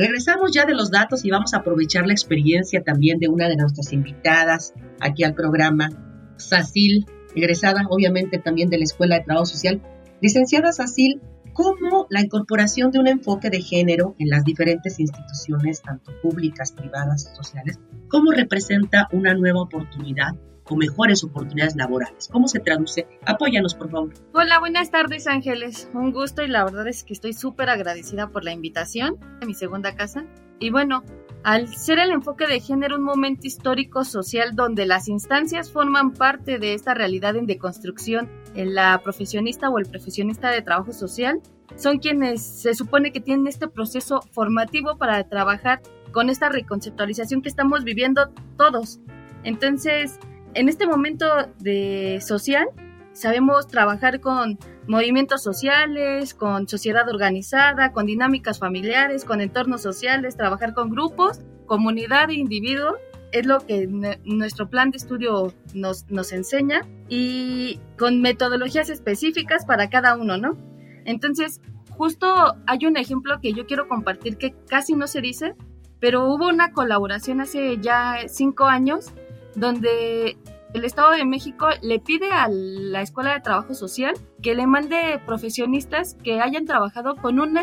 Regresamos 0.00 0.50
ya 0.50 0.64
de 0.64 0.72
los 0.72 0.90
datos 0.90 1.26
y 1.26 1.30
vamos 1.30 1.52
a 1.52 1.58
aprovechar 1.58 2.06
la 2.06 2.14
experiencia 2.14 2.82
también 2.82 3.18
de 3.18 3.28
una 3.28 3.50
de 3.50 3.56
nuestras 3.56 3.92
invitadas 3.92 4.72
aquí 4.98 5.24
al 5.24 5.34
programa, 5.34 5.90
Sacil, 6.38 7.04
egresada 7.34 7.82
obviamente 7.90 8.38
también 8.38 8.70
de 8.70 8.78
la 8.78 8.84
Escuela 8.84 9.16
de 9.16 9.24
Trabajo 9.24 9.44
Social. 9.44 9.82
Licenciada 10.22 10.72
Sacil, 10.72 11.20
¿cómo 11.52 12.06
la 12.08 12.22
incorporación 12.22 12.90
de 12.90 12.98
un 12.98 13.08
enfoque 13.08 13.50
de 13.50 13.60
género 13.60 14.16
en 14.18 14.30
las 14.30 14.42
diferentes 14.42 14.98
instituciones, 14.98 15.82
tanto 15.82 16.12
públicas, 16.22 16.72
privadas, 16.72 17.34
sociales, 17.36 17.78
cómo 18.08 18.32
representa 18.32 19.06
una 19.12 19.34
nueva 19.34 19.60
oportunidad 19.60 20.30
o 20.70 20.76
mejores 20.76 21.22
oportunidades 21.24 21.76
laborales. 21.76 22.28
¿Cómo 22.32 22.48
se 22.48 22.60
traduce? 22.60 23.06
Apóyanos, 23.26 23.74
por 23.74 23.90
favor. 23.90 24.14
Hola, 24.32 24.60
buenas 24.60 24.90
tardes, 24.90 25.26
Ángeles. 25.26 25.90
Un 25.92 26.12
gusto 26.12 26.42
y 26.42 26.48
la 26.48 26.64
verdad 26.64 26.86
es 26.88 27.04
que 27.04 27.12
estoy 27.12 27.32
súper 27.32 27.68
agradecida 27.68 28.28
por 28.28 28.44
la 28.44 28.52
invitación 28.52 29.18
a 29.42 29.46
mi 29.46 29.54
segunda 29.54 29.96
casa. 29.96 30.24
Y 30.60 30.70
bueno, 30.70 31.02
al 31.42 31.68
ser 31.74 31.98
el 31.98 32.10
enfoque 32.10 32.46
de 32.46 32.60
género 32.60 32.96
un 32.96 33.02
momento 33.02 33.46
histórico 33.46 34.04
social 34.04 34.54
donde 34.54 34.86
las 34.86 35.08
instancias 35.08 35.72
forman 35.72 36.12
parte 36.12 36.58
de 36.58 36.74
esta 36.74 36.94
realidad 36.94 37.34
en 37.36 37.46
deconstrucción, 37.46 38.28
en 38.54 38.74
la 38.74 39.00
profesionista 39.02 39.70
o 39.70 39.78
el 39.78 39.86
profesionista 39.86 40.50
de 40.50 40.62
trabajo 40.62 40.92
social 40.92 41.40
son 41.76 41.98
quienes 41.98 42.42
se 42.42 42.74
supone 42.74 43.12
que 43.12 43.20
tienen 43.20 43.46
este 43.46 43.68
proceso 43.68 44.20
formativo 44.32 44.98
para 44.98 45.22
trabajar 45.28 45.80
con 46.12 46.28
esta 46.28 46.48
reconceptualización 46.48 47.42
que 47.42 47.48
estamos 47.48 47.84
viviendo 47.84 48.28
todos. 48.56 49.00
Entonces, 49.44 50.18
en 50.54 50.68
este 50.68 50.86
momento 50.86 51.26
de 51.58 52.20
social, 52.20 52.68
sabemos 53.12 53.68
trabajar 53.68 54.20
con 54.20 54.58
movimientos 54.86 55.42
sociales, 55.42 56.34
con 56.34 56.68
sociedad 56.68 57.08
organizada, 57.08 57.92
con 57.92 58.06
dinámicas 58.06 58.58
familiares, 58.58 59.24
con 59.24 59.40
entornos 59.40 59.82
sociales, 59.82 60.36
trabajar 60.36 60.74
con 60.74 60.90
grupos, 60.90 61.40
comunidad 61.66 62.30
e 62.30 62.34
individuo. 62.34 62.96
Es 63.32 63.46
lo 63.46 63.60
que 63.60 63.86
nuestro 64.24 64.68
plan 64.68 64.90
de 64.90 64.96
estudio 64.96 65.54
nos, 65.72 66.10
nos 66.10 66.32
enseña 66.32 66.82
y 67.08 67.78
con 67.96 68.20
metodologías 68.20 68.90
específicas 68.90 69.64
para 69.64 69.88
cada 69.88 70.16
uno, 70.16 70.36
¿no? 70.36 70.56
Entonces, 71.04 71.60
justo 71.90 72.26
hay 72.66 72.86
un 72.86 72.96
ejemplo 72.96 73.40
que 73.40 73.52
yo 73.52 73.66
quiero 73.66 73.86
compartir 73.86 74.36
que 74.36 74.54
casi 74.68 74.94
no 74.94 75.06
se 75.06 75.20
dice, 75.20 75.54
pero 76.00 76.26
hubo 76.26 76.48
una 76.48 76.72
colaboración 76.72 77.40
hace 77.40 77.78
ya 77.78 78.16
cinco 78.26 78.64
años 78.64 79.12
donde 79.54 80.36
el 80.72 80.84
Estado 80.84 81.10
de 81.10 81.24
México 81.24 81.68
le 81.82 81.98
pide 81.98 82.30
a 82.30 82.48
la 82.48 83.02
Escuela 83.02 83.34
de 83.34 83.40
Trabajo 83.40 83.74
Social 83.74 84.14
que 84.42 84.54
le 84.54 84.66
mande 84.66 85.20
profesionistas 85.26 86.16
que 86.22 86.40
hayan 86.40 86.64
trabajado 86.64 87.16
con 87.16 87.40
un 87.40 87.58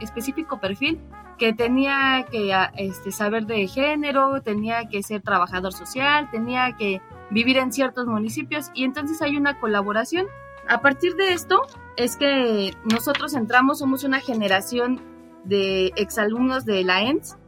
específico 0.00 0.60
perfil 0.60 1.00
que 1.38 1.54
tenía 1.54 2.26
que 2.30 2.54
este, 2.76 3.12
saber 3.12 3.46
de 3.46 3.66
género, 3.66 4.42
tenía 4.42 4.88
que 4.88 5.02
ser 5.02 5.22
trabajador 5.22 5.72
social, 5.72 6.30
tenía 6.30 6.76
que 6.76 7.00
vivir 7.30 7.56
en 7.56 7.72
ciertos 7.72 8.06
municipios 8.06 8.70
y 8.74 8.84
entonces 8.84 9.22
hay 9.22 9.36
una 9.36 9.58
colaboración. 9.58 10.26
A 10.68 10.82
partir 10.82 11.16
de 11.16 11.32
esto 11.32 11.62
es 11.96 12.16
que 12.16 12.74
nosotros 12.84 13.32
entramos, 13.32 13.78
somos 13.78 14.04
una 14.04 14.20
generación 14.20 15.00
de 15.44 15.92
exalumnos 15.96 16.66
de 16.66 16.84
la 16.84 17.02
ENS 17.02 17.39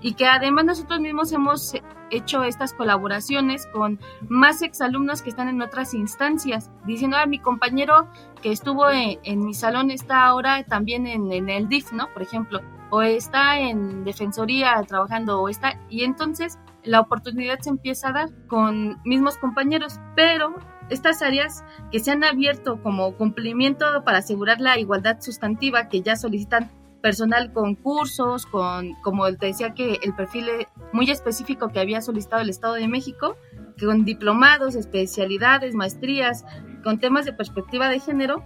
y 0.00 0.14
que 0.14 0.26
además 0.26 0.64
nosotros 0.64 1.00
mismos 1.00 1.32
hemos 1.32 1.74
hecho 2.10 2.42
estas 2.42 2.74
colaboraciones 2.74 3.66
con 3.66 4.00
más 4.28 4.62
exalumnos 4.62 5.22
que 5.22 5.30
están 5.30 5.48
en 5.48 5.62
otras 5.62 5.94
instancias, 5.94 6.70
diciendo, 6.84 7.16
a 7.16 7.22
ah, 7.22 7.26
mi 7.26 7.38
compañero 7.38 8.08
que 8.42 8.52
estuvo 8.52 8.90
en, 8.90 9.44
mi 9.44 9.54
salón 9.54 9.90
está 9.90 10.24
ahora 10.24 10.64
también 10.64 11.06
en, 11.06 11.30
en, 11.32 11.48
el 11.48 11.68
DIF, 11.68 11.92
¿no? 11.92 12.08
Por 12.12 12.22
ejemplo, 12.22 12.60
o 12.90 13.02
está 13.02 13.60
en 13.60 14.04
defensoría 14.04 14.82
trabajando, 14.86 15.40
o 15.40 15.48
está, 15.48 15.78
y 15.88 16.04
entonces 16.04 16.58
la 16.82 17.00
oportunidad 17.00 17.60
se 17.60 17.70
empieza 17.70 18.08
a 18.08 18.12
dar 18.12 18.28
con 18.48 19.00
mismos 19.04 19.36
compañeros, 19.36 20.00
pero 20.16 20.54
estas 20.88 21.22
áreas 21.22 21.64
que 21.92 22.00
se 22.00 22.10
han 22.10 22.24
abierto 22.24 22.82
como 22.82 23.14
cumplimiento 23.16 23.86
para 24.04 24.18
asegurar 24.18 24.60
la 24.60 24.78
igualdad 24.78 25.20
sustantiva 25.20 25.88
que 25.88 26.02
ya 26.02 26.16
solicitan 26.16 26.70
personal 27.00 27.52
con 27.52 27.74
cursos, 27.74 28.46
con, 28.46 28.94
como 29.02 29.32
te 29.34 29.46
decía 29.46 29.74
que 29.74 29.98
el 30.02 30.14
perfil 30.14 30.46
muy 30.92 31.10
específico 31.10 31.68
que 31.68 31.80
había 31.80 32.00
solicitado 32.00 32.42
el 32.42 32.50
Estado 32.50 32.74
de 32.74 32.88
México, 32.88 33.36
con 33.78 34.04
diplomados, 34.04 34.74
especialidades, 34.74 35.74
maestrías, 35.74 36.44
con 36.84 36.98
temas 36.98 37.24
de 37.24 37.32
perspectiva 37.32 37.88
de 37.88 38.00
género, 38.00 38.42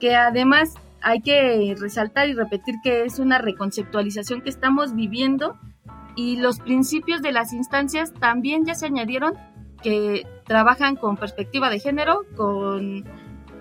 que 0.00 0.14
además 0.14 0.74
hay 1.00 1.20
que 1.20 1.74
resaltar 1.78 2.28
y 2.28 2.34
repetir 2.34 2.76
que 2.82 3.04
es 3.04 3.18
una 3.18 3.38
reconceptualización 3.38 4.40
que 4.42 4.50
estamos 4.50 4.94
viviendo 4.94 5.58
y 6.14 6.36
los 6.36 6.60
principios 6.60 7.22
de 7.22 7.32
las 7.32 7.52
instancias 7.52 8.12
también 8.12 8.64
ya 8.64 8.74
se 8.74 8.86
añadieron 8.86 9.34
que 9.82 10.26
trabajan 10.44 10.96
con 10.96 11.16
perspectiva 11.16 11.70
de 11.70 11.80
género, 11.80 12.20
con 12.36 13.04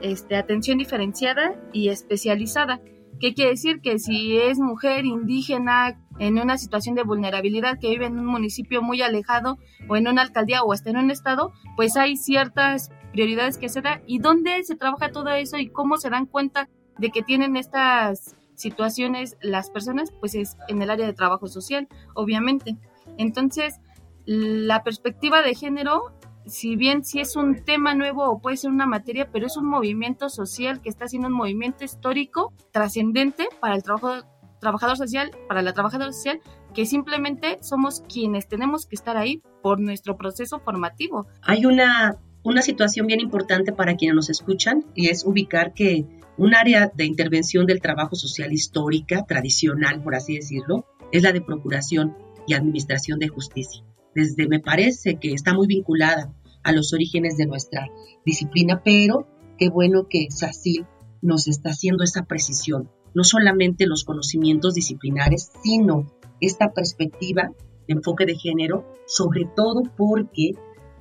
este, 0.02 0.36
atención 0.36 0.78
diferenciada 0.78 1.56
y 1.74 1.90
especializada. 1.90 2.80
¿Qué 3.22 3.36
quiere 3.36 3.52
decir? 3.52 3.82
Que 3.82 4.00
si 4.00 4.36
es 4.36 4.58
mujer 4.58 5.06
indígena 5.06 6.02
en 6.18 6.40
una 6.40 6.58
situación 6.58 6.96
de 6.96 7.04
vulnerabilidad 7.04 7.78
que 7.80 7.90
vive 7.90 8.08
en 8.08 8.18
un 8.18 8.26
municipio 8.26 8.82
muy 8.82 9.04
alejado 9.04 9.60
o 9.88 9.96
en 9.96 10.08
una 10.08 10.24
alcaldía 10.24 10.64
o 10.64 10.74
hasta 10.74 10.90
en 10.90 10.98
un 10.98 11.12
estado, 11.12 11.54
pues 11.76 11.96
hay 11.98 12.18
ciertas 12.18 12.90
prioridades 13.12 13.60
que 13.60 13.70
se 13.70 13.82
da 13.82 14.02
y 14.08 14.18
dónde 14.18 14.64
se 14.64 14.76
trabaja 14.76 15.12
todo 15.12 15.30
eso 15.30 15.58
y 15.58 15.70
cómo 15.70 15.98
se 15.98 16.10
dan 16.10 16.26
cuenta 16.26 16.68
de 16.98 17.12
que 17.12 17.22
tienen 17.22 17.58
estas 17.58 18.36
situaciones 18.56 19.38
las 19.40 19.70
personas, 19.70 20.12
pues 20.20 20.34
es 20.34 20.58
en 20.68 20.82
el 20.82 20.90
área 20.90 21.06
de 21.06 21.14
trabajo 21.14 21.48
social, 21.48 21.88
obviamente. 22.16 22.76
Entonces, 23.20 23.80
la 24.26 24.84
perspectiva 24.84 25.44
de 25.44 25.54
género 25.54 26.12
si 26.52 26.76
bien 26.76 27.04
sí 27.04 27.20
es 27.20 27.36
un 27.36 27.64
tema 27.64 27.96
nuevo 27.96 28.30
o 28.30 28.40
puede 28.40 28.58
ser 28.58 28.72
una 28.72 28.86
materia, 28.86 29.30
pero 29.32 29.48
es 29.48 29.56
un 29.58 29.68
movimiento 29.68 30.30
social 30.30 30.82
que 30.82 30.90
está 30.90 31.06
haciendo 31.06 31.30
un 31.30 31.34
movimiento 31.34 31.84
histórico 31.86 32.54
trascendente 32.72 33.48
para 33.60 33.76
el 33.76 33.84
trabajo, 33.84 34.28
trabajador 34.60 34.98
social, 34.98 35.32
para 35.48 35.62
la 35.62 35.74
trabajadora 35.74 36.12
social, 36.12 36.42
que 36.74 36.86
simplemente 36.86 37.58
somos 37.62 38.02
quienes 38.02 38.48
tenemos 38.48 38.86
que 38.86 38.96
estar 38.96 39.18
ahí 39.18 39.42
por 39.64 39.80
nuestro 39.80 40.18
proceso 40.18 40.60
formativo. 40.60 41.26
Hay 41.42 41.66
una, 41.66 42.18
una 42.44 42.62
situación 42.62 43.08
bien 43.08 43.22
importante 43.22 43.72
para 43.72 43.96
quienes 43.96 44.16
nos 44.16 44.30
escuchan 44.30 44.86
y 44.94 45.08
es 45.08 45.26
ubicar 45.26 45.74
que 45.74 46.06
un 46.38 46.54
área 46.54 46.92
de 46.94 47.06
intervención 47.06 47.66
del 47.66 47.82
trabajo 47.82 48.16
social 48.16 48.52
histórica, 48.52 49.24
tradicional, 49.26 50.04
por 50.04 50.16
así 50.16 50.36
decirlo, 50.36 50.86
es 51.14 51.24
la 51.24 51.32
de 51.32 51.42
procuración 51.42 52.18
y 52.46 52.54
administración 52.54 53.20
de 53.20 53.30
justicia 53.30 53.84
desde 54.14 54.48
me 54.48 54.60
parece 54.60 55.16
que 55.16 55.34
está 55.34 55.54
muy 55.54 55.68
vinculada 55.68 56.34
a 56.64 56.72
los 56.72 56.94
orígenes 56.94 57.38
de 57.38 57.46
nuestra 57.46 57.90
disciplina, 58.26 58.82
pero 58.84 59.28
qué 59.58 59.70
bueno 59.70 60.08
que 60.10 60.28
SACIL 60.30 60.86
nos 61.22 61.48
está 61.48 61.70
haciendo 61.70 62.04
esa 62.04 62.26
precisión, 62.26 62.90
no 63.14 63.24
solamente 63.24 63.86
los 63.86 64.04
conocimientos 64.04 64.74
disciplinares, 64.74 65.52
sino 65.64 66.12
esta 66.40 66.74
perspectiva 66.74 67.52
de 67.88 67.94
enfoque 67.94 68.26
de 68.26 68.36
género, 68.36 68.86
sobre 69.06 69.46
todo 69.56 69.84
porque 69.96 70.52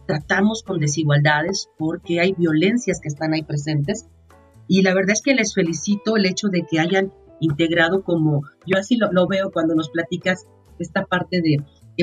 tratamos 0.06 0.62
con 0.62 0.78
desigualdades, 0.78 1.68
porque 1.78 2.20
hay 2.20 2.32
violencias 2.32 3.00
que 3.00 3.08
están 3.08 3.32
ahí 3.32 3.42
presentes. 3.42 4.06
Y 4.66 4.82
la 4.82 4.94
verdad 4.94 5.12
es 5.12 5.22
que 5.22 5.34
les 5.34 5.54
felicito 5.54 6.16
el 6.16 6.26
hecho 6.26 6.48
de 6.48 6.66
que 6.68 6.80
hayan 6.80 7.12
integrado 7.40 8.02
como, 8.02 8.42
yo 8.66 8.76
así 8.78 8.96
lo, 8.96 9.10
lo 9.12 9.26
veo 9.26 9.50
cuando 9.50 9.74
nos 9.74 9.90
platicas 9.90 10.46
esta 10.78 11.06
parte 11.06 11.40
de 11.40 11.58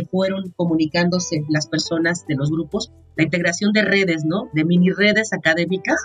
fueron 0.05 0.53
comunicándose 0.55 1.43
las 1.49 1.67
personas 1.67 2.25
de 2.27 2.35
los 2.35 2.49
grupos, 2.49 2.91
la 3.15 3.23
integración 3.23 3.71
de 3.73 3.83
redes, 3.83 4.23
¿no? 4.25 4.49
De 4.53 4.65
mini 4.65 4.91
redes 4.91 5.33
académicas 5.33 5.97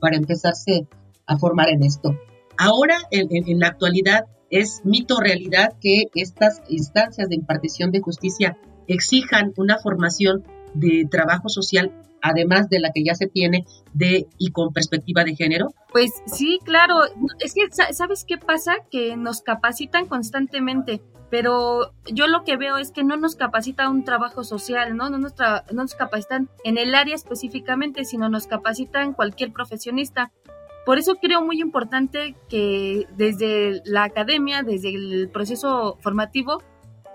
para 0.00 0.16
empezarse 0.16 0.86
a 1.26 1.38
formar 1.38 1.68
en 1.68 1.82
esto. 1.82 2.18
Ahora, 2.56 2.96
en, 3.10 3.60
la 3.60 3.68
actualidad, 3.68 4.24
es 4.50 4.82
mito 4.84 5.20
realidad 5.20 5.74
que 5.80 6.04
estas 6.14 6.62
instancias 6.68 7.28
de 7.28 7.36
impartición 7.36 7.92
de 7.92 8.00
justicia 8.00 8.58
exijan 8.86 9.52
una 9.56 9.78
formación 9.78 10.44
de 10.74 11.06
trabajo 11.10 11.48
social 11.48 11.92
además 12.22 12.68
de 12.68 12.80
la 12.80 12.90
que 12.92 13.04
ya 13.04 13.14
se 13.14 13.26
tiene 13.26 13.64
de 13.92 14.26
y 14.38 14.50
con 14.50 14.72
perspectiva 14.72 15.24
de 15.24 15.36
género? 15.36 15.68
Pues 15.92 16.10
sí, 16.26 16.58
claro. 16.64 16.96
Es 17.38 17.54
que, 17.54 17.62
¿sabes 17.92 18.24
qué 18.26 18.38
pasa? 18.38 18.72
Que 18.90 19.16
nos 19.16 19.42
capacitan 19.42 20.06
constantemente 20.06 21.00
pero 21.30 21.92
yo 22.06 22.26
lo 22.26 22.44
que 22.44 22.56
veo 22.56 22.78
es 22.78 22.90
que 22.90 23.04
no 23.04 23.16
nos 23.16 23.36
capacita 23.36 23.90
un 23.90 24.04
trabajo 24.04 24.44
social, 24.44 24.96
¿no? 24.96 25.10
No 25.10 25.18
nos, 25.18 25.34
no 25.72 25.82
nos 25.82 25.94
capacitan 25.94 26.48
en 26.64 26.78
el 26.78 26.94
área 26.94 27.14
específicamente, 27.14 28.04
sino 28.04 28.28
nos 28.28 28.46
capacitan 28.46 29.12
cualquier 29.12 29.52
profesionista. 29.52 30.32
Por 30.86 30.98
eso 30.98 31.16
creo 31.16 31.42
muy 31.42 31.60
importante 31.60 32.34
que 32.48 33.06
desde 33.16 33.82
la 33.84 34.04
academia, 34.04 34.62
desde 34.62 34.94
el 34.94 35.28
proceso 35.28 35.98
formativo, 36.00 36.62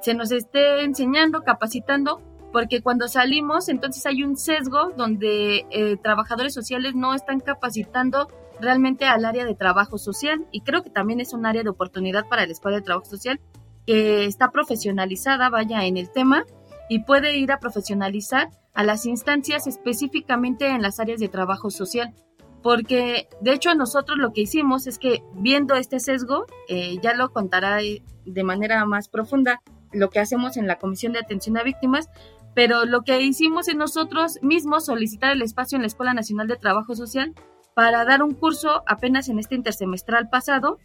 se 0.02 0.13
nos 0.13 0.32
esté 0.32 0.84
enseñando, 0.84 1.41
capacitando, 1.41 2.21
porque 2.52 2.82
cuando 2.82 3.08
salimos, 3.08 3.67
entonces 3.67 4.06
hay 4.06 4.23
un 4.23 4.38
sesgo 4.38 4.91
donde 4.95 5.65
eh, 5.71 5.97
trabajadores 6.04 6.54
sociales 6.54 6.93
no 6.93 7.15
están 7.15 7.39
capacitando 7.39 8.28
realmente 8.62 9.06
al 9.06 9.26
área 9.26 9.43
de 9.43 9.56
trabajo 9.56 9.97
social 9.97 10.45
y 10.52 10.62
creo 10.62 10.84
que 10.84 10.91
también 10.91 11.19
es 11.19 11.34
un 11.34 11.47
área 11.47 11.63
de 11.63 11.69
oportunidad 11.69 12.28
para 12.28 12.45
la 12.45 12.52
Escuela 12.52 12.78
de 12.78 12.84
Trabajo 12.84 13.08
Social 13.08 13.39
que 13.86 14.26
está 14.26 14.52
profesionalizada, 14.52 15.50
vaya, 15.50 15.86
en 15.86 15.98
el 15.98 16.12
tema 16.12 16.46
y 16.89 17.00
puede 17.00 17.38
ir 17.38 17.52
a 17.52 17.60
profesionalizar 17.60 18.50
a 18.74 18.84
las 18.84 19.06
instancias 19.06 19.67
específicamente 19.67 20.67
en 20.67 20.82
las 20.82 21.00
áreas 21.00 21.19
de 21.19 21.30
trabajo 21.30 21.69
social. 21.69 22.13
Porque 22.62 23.28
de 23.41 23.54
hecho 23.54 23.76
nosotros 23.76 24.17
lo 24.17 24.32
que 24.32 24.41
hicimos 24.41 24.88
es 24.88 24.98
que 24.98 25.22
viendo 25.34 25.76
este 25.76 26.00
sesgo, 26.00 26.46
eh, 26.69 26.98
ya 27.02 27.13
lo 27.13 27.32
contará 27.32 27.78
de 27.78 28.43
manera 28.43 28.86
más 28.86 29.10
profunda 29.10 29.62
lo 29.91 30.10
que 30.10 30.19
hacemos 30.19 30.58
en 30.58 30.67
la 30.67 30.80
Comisión 30.80 31.13
de 31.13 31.19
Atención 31.19 31.58
a 31.58 31.63
Víctimas, 31.63 32.10
pero 32.56 32.86
lo 32.86 33.02
que 33.02 33.22
hicimos 33.22 33.67
es 33.67 33.76
nosotros 33.76 34.39
mismos 34.41 34.86
solicitar 34.86 35.32
el 35.32 35.41
espacio 35.41 35.76
en 35.76 35.82
la 35.82 35.88
Escuela 35.88 36.13
Nacional 36.13 36.48
de 36.48 36.56
Trabajo 36.56 36.96
Social 36.96 37.34
para 37.76 38.06
dar 38.06 38.22
un 38.22 38.34
curso 38.34 38.84
apenas 38.88 39.30
en 39.30 39.39
este 39.39 39.56
intersemestral 39.56 40.30
pasado 40.30 40.78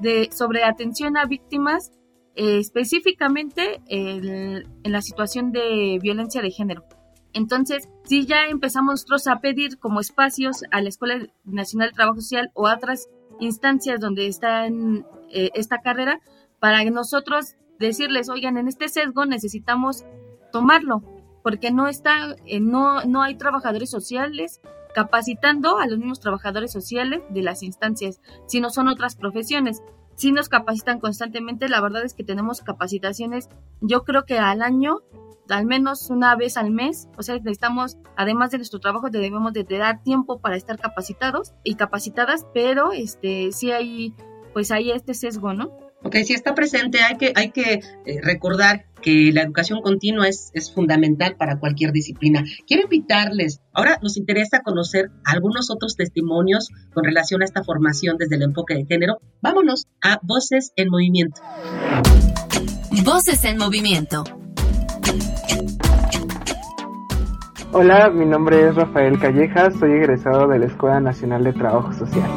de, 0.00 0.28
sobre 0.32 0.64
atención 0.64 1.16
a 1.16 1.26
víctimas 1.26 1.92
eh, 2.36 2.58
específicamente 2.58 3.80
en, 3.86 4.64
la 4.82 5.02
situación 5.02 5.52
de 5.52 5.98
violencia 6.02 6.42
de 6.42 6.50
género. 6.50 6.84
Entonces, 7.32 7.88
si 8.04 8.26
ya 8.26 8.46
empezamos 8.46 8.92
nosotros 8.92 9.26
a 9.26 9.40
pedir 9.40 9.78
como 9.78 10.00
espacios 10.00 10.62
a 10.70 10.80
la 10.80 10.88
Escuela 10.88 11.26
Nacional 11.44 11.90
de 11.90 11.94
Trabajo 11.94 12.20
Social 12.20 12.50
o 12.54 12.66
a 12.66 12.74
otras 12.74 13.08
instancias 13.40 14.00
donde 14.00 14.26
está 14.26 14.66
eh, 14.66 15.50
esta 15.54 15.78
carrera, 15.78 16.20
para 16.60 16.84
nosotros 16.84 17.56
decirles, 17.78 18.28
oigan, 18.28 18.56
en 18.56 18.68
este 18.68 18.88
sesgo 18.88 19.26
necesitamos 19.26 20.04
tomarlo, 20.52 21.02
porque 21.42 21.70
no 21.70 21.88
está, 21.88 22.36
eh, 22.46 22.60
no, 22.60 23.04
no 23.04 23.22
hay 23.22 23.36
trabajadores 23.36 23.90
sociales 23.90 24.60
capacitando 24.94 25.78
a 25.78 25.86
los 25.86 25.98
mismos 25.98 26.20
trabajadores 26.20 26.72
sociales 26.72 27.22
de 27.28 27.42
las 27.42 27.62
instancias, 27.62 28.20
sino 28.46 28.70
son 28.70 28.88
otras 28.88 29.16
profesiones 29.16 29.82
sí 30.16 30.32
nos 30.32 30.48
capacitan 30.48 31.00
constantemente. 31.00 31.68
La 31.68 31.80
verdad 31.80 32.04
es 32.04 32.14
que 32.14 32.24
tenemos 32.24 32.60
capacitaciones, 32.60 33.48
yo 33.80 34.04
creo 34.04 34.24
que 34.24 34.38
al 34.38 34.62
año, 34.62 35.00
al 35.48 35.66
menos 35.66 36.10
una 36.10 36.34
vez 36.36 36.56
al 36.56 36.70
mes. 36.70 37.08
O 37.16 37.22
sea, 37.22 37.36
necesitamos, 37.36 37.98
además 38.16 38.50
de 38.50 38.58
nuestro 38.58 38.80
trabajo, 38.80 39.10
debemos 39.10 39.52
de 39.52 39.64
dar 39.64 40.02
tiempo 40.02 40.40
para 40.40 40.56
estar 40.56 40.78
capacitados 40.78 41.52
y 41.64 41.74
capacitadas, 41.74 42.46
pero 42.54 42.92
este 42.92 43.52
sí 43.52 43.70
hay, 43.70 44.14
pues 44.52 44.70
hay 44.70 44.90
este 44.90 45.14
sesgo, 45.14 45.52
¿no? 45.52 45.83
Ok, 46.04 46.16
si 46.24 46.34
está 46.34 46.54
presente, 46.54 47.02
hay 47.02 47.16
que, 47.16 47.32
hay 47.34 47.50
que 47.50 47.80
eh, 48.04 48.20
recordar 48.22 48.84
que 49.00 49.30
la 49.32 49.42
educación 49.42 49.80
continua 49.80 50.28
es, 50.28 50.50
es 50.52 50.72
fundamental 50.72 51.36
para 51.36 51.58
cualquier 51.58 51.92
disciplina. 51.92 52.44
Quiero 52.66 52.82
invitarles, 52.84 53.60
ahora 53.72 53.98
nos 54.02 54.18
interesa 54.18 54.60
conocer 54.60 55.10
algunos 55.24 55.70
otros 55.70 55.96
testimonios 55.96 56.68
con 56.92 57.04
relación 57.04 57.40
a 57.40 57.46
esta 57.46 57.64
formación 57.64 58.18
desde 58.18 58.36
el 58.36 58.42
enfoque 58.42 58.74
de 58.74 58.84
género. 58.84 59.16
Vámonos 59.40 59.86
a 60.02 60.20
Voces 60.22 60.72
en 60.76 60.90
Movimiento. 60.90 61.40
Voces 63.02 63.42
en 63.44 63.56
Movimiento. 63.56 64.24
Hola, 67.72 68.10
mi 68.10 68.26
nombre 68.26 68.68
es 68.68 68.74
Rafael 68.74 69.18
Callejas, 69.18 69.74
soy 69.80 69.92
egresado 69.92 70.46
de 70.48 70.58
la 70.58 70.66
Escuela 70.66 71.00
Nacional 71.00 71.42
de 71.42 71.54
Trabajo 71.54 71.92
Social. 71.94 72.30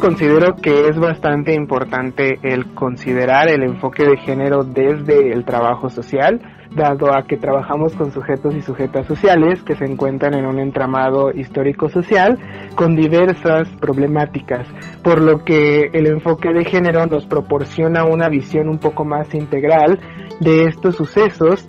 Considero 0.00 0.56
que 0.56 0.88
es 0.88 0.98
bastante 0.98 1.54
importante 1.54 2.38
el 2.42 2.74
considerar 2.74 3.48
el 3.48 3.62
enfoque 3.62 4.04
de 4.04 4.16
género 4.16 4.64
desde 4.64 5.32
el 5.32 5.44
trabajo 5.44 5.90
social, 5.90 6.40
dado 6.74 7.14
a 7.14 7.24
que 7.24 7.36
trabajamos 7.36 7.94
con 7.94 8.10
sujetos 8.10 8.54
y 8.54 8.62
sujetas 8.62 9.06
sociales 9.06 9.62
que 9.62 9.76
se 9.76 9.84
encuentran 9.84 10.34
en 10.34 10.46
un 10.46 10.58
entramado 10.58 11.30
histórico-social 11.32 12.38
con 12.74 12.96
diversas 12.96 13.68
problemáticas, 13.80 14.66
por 15.04 15.20
lo 15.20 15.44
que 15.44 15.90
el 15.92 16.06
enfoque 16.06 16.52
de 16.52 16.64
género 16.64 17.06
nos 17.06 17.26
proporciona 17.26 18.04
una 18.04 18.28
visión 18.28 18.68
un 18.68 18.78
poco 18.78 19.04
más 19.04 19.34
integral 19.34 20.00
de 20.40 20.64
estos 20.64 20.96
sucesos 20.96 21.68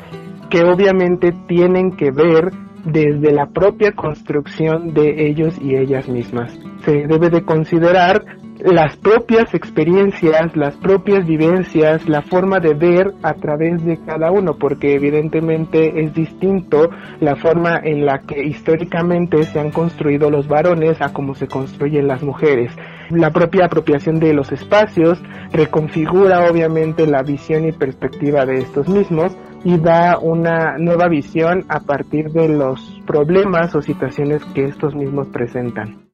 que 0.49 0.63
obviamente 0.63 1.33
tienen 1.47 1.91
que 1.97 2.11
ver 2.11 2.51
desde 2.85 3.31
la 3.31 3.47
propia 3.47 3.91
construcción 3.91 4.93
de 4.93 5.27
ellos 5.27 5.57
y 5.61 5.75
ellas 5.75 6.07
mismas. 6.07 6.57
Se 6.83 7.07
debe 7.07 7.29
de 7.29 7.43
considerar 7.43 8.23
las 8.63 8.95
propias 8.97 9.53
experiencias, 9.53 10.55
las 10.55 10.75
propias 10.77 11.25
vivencias, 11.25 12.07
la 12.07 12.21
forma 12.21 12.59
de 12.59 12.73
ver 12.73 13.13
a 13.23 13.33
través 13.33 13.83
de 13.83 13.97
cada 14.05 14.31
uno, 14.31 14.57
porque 14.59 14.93
evidentemente 14.93 16.03
es 16.03 16.13
distinto 16.13 16.89
la 17.19 17.35
forma 17.35 17.79
en 17.83 18.05
la 18.05 18.19
que 18.19 18.43
históricamente 18.43 19.43
se 19.45 19.59
han 19.59 19.71
construido 19.71 20.29
los 20.29 20.47
varones 20.47 21.01
a 21.01 21.11
cómo 21.11 21.33
se 21.33 21.47
construyen 21.47 22.07
las 22.07 22.21
mujeres. 22.21 22.71
La 23.09 23.31
propia 23.31 23.65
apropiación 23.65 24.19
de 24.19 24.33
los 24.33 24.51
espacios 24.51 25.21
reconfigura 25.51 26.49
obviamente 26.49 27.07
la 27.07 27.23
visión 27.23 27.67
y 27.67 27.71
perspectiva 27.71 28.45
de 28.45 28.59
estos 28.59 28.87
mismos 28.87 29.35
y 29.63 29.77
da 29.77 30.17
una 30.19 30.77
nueva 30.77 31.07
visión 31.07 31.65
a 31.67 31.81
partir 31.81 32.31
de 32.31 32.47
los 32.47 33.01
problemas 33.05 33.75
o 33.75 33.81
situaciones 33.81 34.43
que 34.53 34.65
estos 34.65 34.95
mismos 34.95 35.27
presentan. 35.27 36.10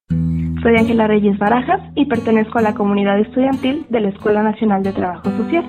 Soy 0.62 0.76
Ángela 0.76 1.08
Reyes 1.08 1.38
Barajas 1.38 1.82
y 1.94 2.06
pertenezco 2.06 2.58
a 2.58 2.64
la 2.64 2.74
comunidad 2.74 3.20
estudiantil 3.20 3.86
de 3.90 4.00
la 4.00 4.10
Escuela 4.10 4.42
Nacional 4.42 4.82
de 4.82 4.92
Trabajo 4.92 5.30
Social. 5.38 5.64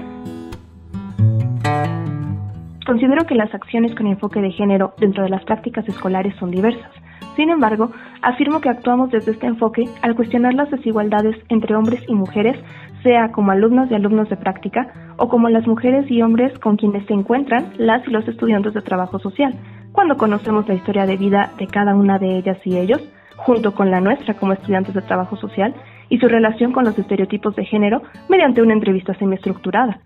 Considero 2.86 3.26
que 3.26 3.34
las 3.34 3.54
acciones 3.54 3.94
con 3.94 4.06
enfoque 4.06 4.40
de 4.40 4.50
género 4.50 4.94
dentro 4.98 5.22
de 5.22 5.28
las 5.28 5.44
prácticas 5.44 5.86
escolares 5.86 6.34
son 6.36 6.50
diversas. 6.50 6.90
Sin 7.36 7.50
embargo, 7.50 7.92
afirmo 8.22 8.62
que 8.62 8.70
actuamos 8.70 9.10
desde 9.10 9.32
este 9.32 9.46
enfoque 9.46 9.84
al 10.00 10.16
cuestionar 10.16 10.54
las 10.54 10.70
desigualdades 10.70 11.36
entre 11.50 11.76
hombres 11.76 12.02
y 12.08 12.14
mujeres, 12.14 12.56
sea 13.02 13.30
como 13.30 13.52
alumnos 13.52 13.90
y 13.90 13.94
alumnos 13.94 14.30
de 14.30 14.38
práctica 14.38 15.14
o 15.18 15.28
como 15.28 15.50
las 15.50 15.66
mujeres 15.66 16.10
y 16.10 16.22
hombres 16.22 16.58
con 16.60 16.76
quienes 16.76 17.06
se 17.06 17.12
encuentran 17.12 17.74
las 17.76 18.08
y 18.08 18.10
los 18.10 18.26
estudiantes 18.26 18.72
de 18.72 18.80
trabajo 18.80 19.18
social. 19.18 19.54
Cuando 19.92 20.16
conocemos 20.16 20.66
la 20.66 20.74
historia 20.74 21.04
de 21.04 21.18
vida 21.18 21.52
de 21.58 21.66
cada 21.66 21.94
una 21.94 22.18
de 22.18 22.38
ellas 22.38 22.58
y 22.64 22.78
ellos, 22.78 23.02
junto 23.38 23.74
con 23.74 23.90
la 23.90 24.00
nuestra 24.00 24.34
como 24.34 24.52
estudiantes 24.52 24.94
de 24.94 25.02
trabajo 25.02 25.36
social, 25.36 25.74
y 26.08 26.18
su 26.18 26.28
relación 26.28 26.72
con 26.72 26.84
los 26.84 26.98
estereotipos 26.98 27.54
de 27.56 27.64
género 27.64 28.02
mediante 28.28 28.62
una 28.62 28.74
entrevista 28.74 29.14
semiestructurada. 29.14 30.00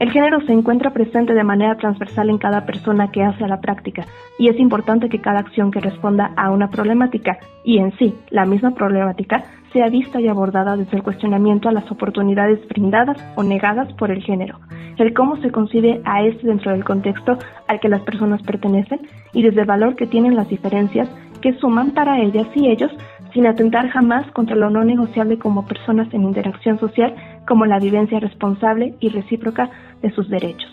El 0.00 0.10
género 0.10 0.40
se 0.40 0.52
encuentra 0.52 0.92
presente 0.92 1.34
de 1.34 1.44
manera 1.44 1.76
transversal 1.76 2.28
en 2.28 2.38
cada 2.38 2.66
persona 2.66 3.12
que 3.12 3.22
hace 3.22 3.46
la 3.46 3.60
práctica 3.60 4.04
y 4.40 4.48
es 4.48 4.58
importante 4.58 5.08
que 5.08 5.20
cada 5.20 5.38
acción 5.38 5.70
que 5.70 5.78
responda 5.78 6.32
a 6.36 6.50
una 6.50 6.68
problemática 6.68 7.38
y 7.64 7.78
en 7.78 7.96
sí 7.96 8.12
la 8.30 8.44
misma 8.44 8.72
problemática 8.72 9.44
sea 9.72 9.88
vista 9.88 10.20
y 10.20 10.26
abordada 10.26 10.76
desde 10.76 10.96
el 10.96 11.04
cuestionamiento 11.04 11.68
a 11.68 11.72
las 11.72 11.88
oportunidades 11.92 12.66
brindadas 12.68 13.24
o 13.36 13.44
negadas 13.44 13.92
por 13.92 14.10
el 14.10 14.22
género, 14.22 14.58
el 14.98 15.14
cómo 15.14 15.36
se 15.36 15.50
concibe 15.50 16.00
a 16.04 16.24
este 16.24 16.48
dentro 16.48 16.72
del 16.72 16.84
contexto 16.84 17.38
al 17.68 17.78
que 17.78 17.88
las 17.88 18.02
personas 18.02 18.42
pertenecen 18.42 19.00
y 19.32 19.42
desde 19.42 19.60
el 19.60 19.66
valor 19.66 19.94
que 19.94 20.06
tienen 20.06 20.34
las 20.34 20.48
diferencias 20.48 21.08
que 21.44 21.52
suman 21.60 21.92
para 21.92 22.22
ellas 22.22 22.46
y 22.54 22.70
ellos 22.70 22.90
sin 23.34 23.46
atentar 23.46 23.90
jamás 23.90 24.30
contra 24.32 24.56
lo 24.56 24.70
no 24.70 24.82
negociable 24.82 25.38
como 25.38 25.66
personas 25.66 26.08
en 26.14 26.22
interacción 26.22 26.80
social 26.80 27.14
como 27.46 27.66
la 27.66 27.78
vivencia 27.78 28.18
responsable 28.18 28.94
y 28.98 29.10
recíproca 29.10 29.70
de 30.00 30.10
sus 30.14 30.30
derechos. 30.30 30.70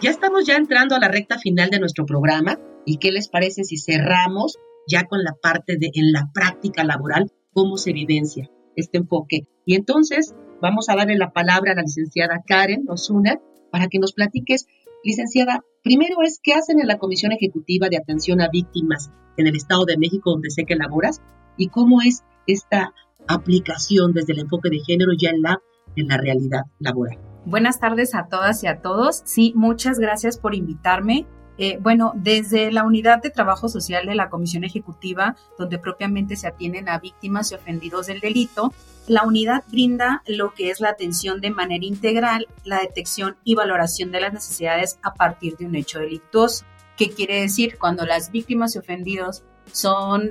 Ya 0.00 0.10
estamos 0.10 0.46
ya 0.46 0.54
entrando 0.54 0.94
a 0.94 1.00
la 1.00 1.08
recta 1.08 1.36
final 1.38 1.70
de 1.70 1.80
nuestro 1.80 2.06
programa 2.06 2.56
y 2.86 2.98
qué 2.98 3.10
les 3.10 3.28
parece 3.28 3.64
si 3.64 3.76
cerramos 3.76 4.56
ya 4.86 5.02
con 5.02 5.24
la 5.24 5.32
parte 5.42 5.78
de 5.80 5.90
en 5.94 6.12
la 6.12 6.30
práctica 6.32 6.84
laboral 6.84 7.32
cómo 7.52 7.76
se 7.76 7.92
vivencia 7.92 8.48
este 8.76 8.98
enfoque. 8.98 9.48
Y 9.66 9.74
entonces 9.74 10.36
vamos 10.62 10.88
a 10.88 10.94
darle 10.94 11.16
la 11.16 11.32
palabra 11.32 11.72
a 11.72 11.74
la 11.74 11.82
licenciada 11.82 12.44
Karen 12.46 12.84
Osuna 12.86 13.40
para 13.72 13.88
que 13.88 13.98
nos 13.98 14.12
platiques 14.12 14.66
Licenciada, 15.04 15.64
primero 15.84 16.16
es 16.22 16.40
qué 16.42 16.54
hacen 16.54 16.80
en 16.80 16.88
la 16.88 16.98
Comisión 16.98 17.32
Ejecutiva 17.32 17.88
de 17.88 17.98
Atención 17.98 18.40
a 18.40 18.48
Víctimas 18.48 19.10
en 19.36 19.46
el 19.46 19.54
Estado 19.54 19.84
de 19.84 19.96
México, 19.96 20.30
donde 20.30 20.50
sé 20.50 20.64
que 20.64 20.74
laboras, 20.74 21.22
y 21.56 21.68
cómo 21.68 22.02
es 22.02 22.24
esta 22.46 22.92
aplicación 23.28 24.12
desde 24.12 24.32
el 24.32 24.40
enfoque 24.40 24.70
de 24.70 24.80
género 24.80 25.12
ya 25.16 25.30
en 25.30 25.42
la, 25.42 25.58
en 25.96 26.08
la 26.08 26.16
realidad 26.16 26.62
laboral. 26.80 27.18
Buenas 27.44 27.78
tardes 27.78 28.14
a 28.14 28.26
todas 28.28 28.62
y 28.64 28.66
a 28.66 28.80
todos. 28.82 29.22
Sí, 29.24 29.52
muchas 29.54 29.98
gracias 29.98 30.38
por 30.38 30.54
invitarme. 30.54 31.26
Eh, 31.58 31.78
bueno, 31.80 32.12
desde 32.14 32.70
la 32.70 32.84
unidad 32.84 33.20
de 33.20 33.30
trabajo 33.30 33.68
social 33.68 34.06
de 34.06 34.14
la 34.14 34.30
Comisión 34.30 34.62
Ejecutiva, 34.62 35.36
donde 35.58 35.78
propiamente 35.78 36.36
se 36.36 36.46
atienden 36.46 36.88
a 36.88 37.00
víctimas 37.00 37.50
y 37.50 37.56
ofendidos 37.56 38.06
del 38.06 38.20
delito, 38.20 38.72
la 39.08 39.24
unidad 39.24 39.64
brinda 39.68 40.22
lo 40.26 40.54
que 40.54 40.70
es 40.70 40.80
la 40.80 40.90
atención 40.90 41.40
de 41.40 41.50
manera 41.50 41.84
integral, 41.84 42.46
la 42.64 42.78
detección 42.80 43.36
y 43.42 43.56
valoración 43.56 44.12
de 44.12 44.20
las 44.20 44.32
necesidades 44.32 45.00
a 45.02 45.14
partir 45.14 45.56
de 45.56 45.66
un 45.66 45.74
hecho 45.74 45.98
delictuoso. 45.98 46.64
¿Qué 46.96 47.10
quiere 47.10 47.40
decir? 47.40 47.76
Cuando 47.76 48.06
las 48.06 48.30
víctimas 48.30 48.76
y 48.76 48.78
ofendidos 48.78 49.42
son 49.72 50.30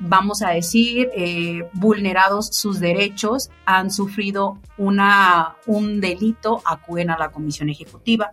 vamos 0.00 0.42
a 0.42 0.50
decir, 0.50 1.08
eh, 1.14 1.68
vulnerados 1.72 2.48
sus 2.48 2.80
derechos, 2.80 3.50
han 3.64 3.90
sufrido 3.90 4.58
una, 4.76 5.56
un 5.66 6.00
delito, 6.00 6.62
acuden 6.64 7.10
a 7.10 7.18
la 7.18 7.30
comisión 7.30 7.68
ejecutiva. 7.68 8.32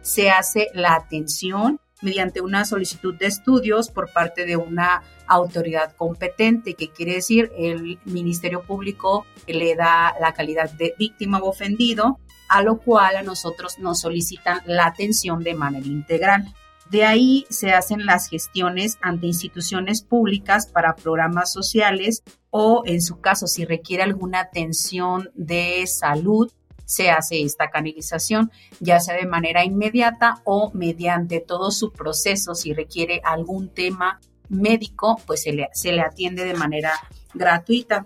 Se 0.00 0.30
hace 0.30 0.68
la 0.74 0.94
atención 0.94 1.78
mediante 2.02 2.40
una 2.40 2.64
solicitud 2.64 3.14
de 3.14 3.26
estudios 3.26 3.90
por 3.90 4.12
parte 4.12 4.44
de 4.44 4.56
una 4.56 5.02
autoridad 5.26 5.94
competente, 5.96 6.74
que 6.74 6.90
quiere 6.90 7.14
decir 7.14 7.50
el 7.56 7.98
Ministerio 8.04 8.62
Público 8.62 9.24
le 9.46 9.74
da 9.74 10.14
la 10.20 10.32
calidad 10.34 10.70
de 10.70 10.94
víctima 10.98 11.38
o 11.38 11.48
ofendido, 11.48 12.18
a 12.48 12.62
lo 12.62 12.78
cual 12.78 13.16
a 13.16 13.22
nosotros 13.22 13.78
nos 13.78 14.00
solicitan 14.00 14.60
la 14.66 14.86
atención 14.86 15.42
de 15.42 15.54
manera 15.54 15.86
integral. 15.86 16.52
De 16.90 17.04
ahí 17.04 17.46
se 17.48 17.72
hacen 17.72 18.04
las 18.04 18.28
gestiones 18.28 18.98
ante 19.00 19.26
instituciones 19.26 20.02
públicas 20.02 20.66
para 20.66 20.94
programas 20.94 21.50
sociales 21.50 22.22
o, 22.50 22.82
en 22.84 23.00
su 23.00 23.18
caso, 23.20 23.46
si 23.46 23.64
requiere 23.64 24.02
alguna 24.02 24.40
atención 24.40 25.30
de 25.34 25.86
salud, 25.86 26.52
se 26.92 27.10
hace 27.10 27.40
esta 27.40 27.70
canalización, 27.70 28.50
ya 28.78 29.00
sea 29.00 29.16
de 29.16 29.26
manera 29.26 29.64
inmediata 29.64 30.42
o 30.44 30.70
mediante 30.74 31.40
todo 31.40 31.70
su 31.70 31.90
proceso, 31.90 32.54
si 32.54 32.74
requiere 32.74 33.22
algún 33.24 33.70
tema 33.70 34.20
médico, 34.50 35.18
pues 35.26 35.42
se 35.42 35.54
le, 35.54 35.68
se 35.72 35.92
le 35.92 36.02
atiende 36.02 36.44
de 36.44 36.52
manera 36.52 36.92
gratuita. 37.32 38.04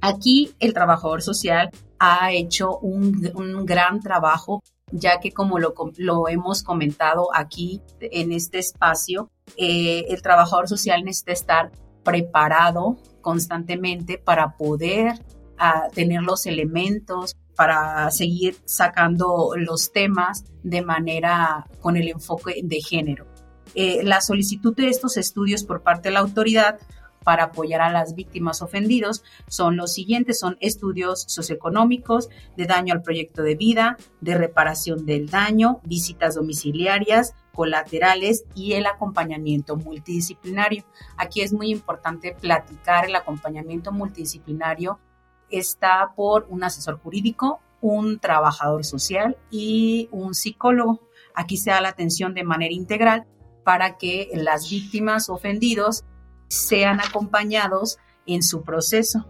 Aquí 0.00 0.54
el 0.60 0.72
trabajador 0.72 1.20
social 1.20 1.70
ha 1.98 2.32
hecho 2.32 2.78
un, 2.78 3.30
un 3.34 3.66
gran 3.66 4.00
trabajo, 4.00 4.62
ya 4.90 5.20
que 5.20 5.32
como 5.32 5.58
lo, 5.58 5.74
lo, 5.98 6.28
hemos 6.28 6.62
comentado 6.62 7.28
aquí 7.34 7.82
en 8.00 8.32
este 8.32 8.60
espacio, 8.60 9.30
eh, 9.58 10.06
el 10.08 10.22
trabajador 10.22 10.68
social 10.68 11.04
necesita 11.04 11.32
estar 11.32 11.72
preparado 12.02 12.96
constantemente 13.20 14.16
para 14.16 14.56
poder 14.56 15.20
ah, 15.58 15.88
tener 15.94 16.22
los 16.22 16.46
elementos, 16.46 17.36
para 17.56 18.10
seguir 18.10 18.56
sacando 18.64 19.52
los 19.56 19.92
temas 19.92 20.44
de 20.62 20.82
manera 20.82 21.66
con 21.80 21.96
el 21.96 22.08
enfoque 22.08 22.60
de 22.62 22.80
género. 22.80 23.26
Eh, 23.74 24.02
la 24.02 24.20
solicitud 24.20 24.74
de 24.74 24.88
estos 24.88 25.16
estudios 25.16 25.64
por 25.64 25.82
parte 25.82 26.08
de 26.08 26.14
la 26.14 26.20
autoridad 26.20 26.78
para 27.24 27.44
apoyar 27.44 27.80
a 27.80 27.90
las 27.90 28.14
víctimas 28.14 28.62
ofendidos 28.62 29.22
son 29.48 29.76
los 29.76 29.92
siguientes, 29.92 30.38
son 30.38 30.56
estudios 30.60 31.24
socioeconómicos, 31.28 32.28
de 32.56 32.66
daño 32.66 32.94
al 32.94 33.02
proyecto 33.02 33.42
de 33.42 33.54
vida, 33.54 33.96
de 34.20 34.36
reparación 34.36 35.06
del 35.06 35.28
daño, 35.28 35.80
visitas 35.84 36.34
domiciliarias, 36.34 37.34
colaterales 37.54 38.44
y 38.54 38.72
el 38.72 38.86
acompañamiento 38.86 39.76
multidisciplinario. 39.76 40.84
Aquí 41.16 41.42
es 41.42 41.52
muy 41.52 41.70
importante 41.70 42.36
platicar 42.38 43.04
el 43.04 43.14
acompañamiento 43.14 43.92
multidisciplinario 43.92 44.98
está 45.52 46.12
por 46.16 46.46
un 46.48 46.64
asesor 46.64 46.98
jurídico, 46.98 47.60
un 47.80 48.18
trabajador 48.18 48.84
social 48.84 49.36
y 49.50 50.08
un 50.12 50.34
psicólogo. 50.34 51.00
Aquí 51.34 51.56
se 51.56 51.70
da 51.70 51.80
la 51.80 51.90
atención 51.90 52.34
de 52.34 52.44
manera 52.44 52.72
integral 52.72 53.26
para 53.64 53.96
que 53.96 54.30
las 54.34 54.70
víctimas 54.70 55.28
ofendidos 55.28 56.04
sean 56.48 57.00
acompañados 57.00 57.98
en 58.26 58.42
su 58.42 58.62
proceso. 58.62 59.26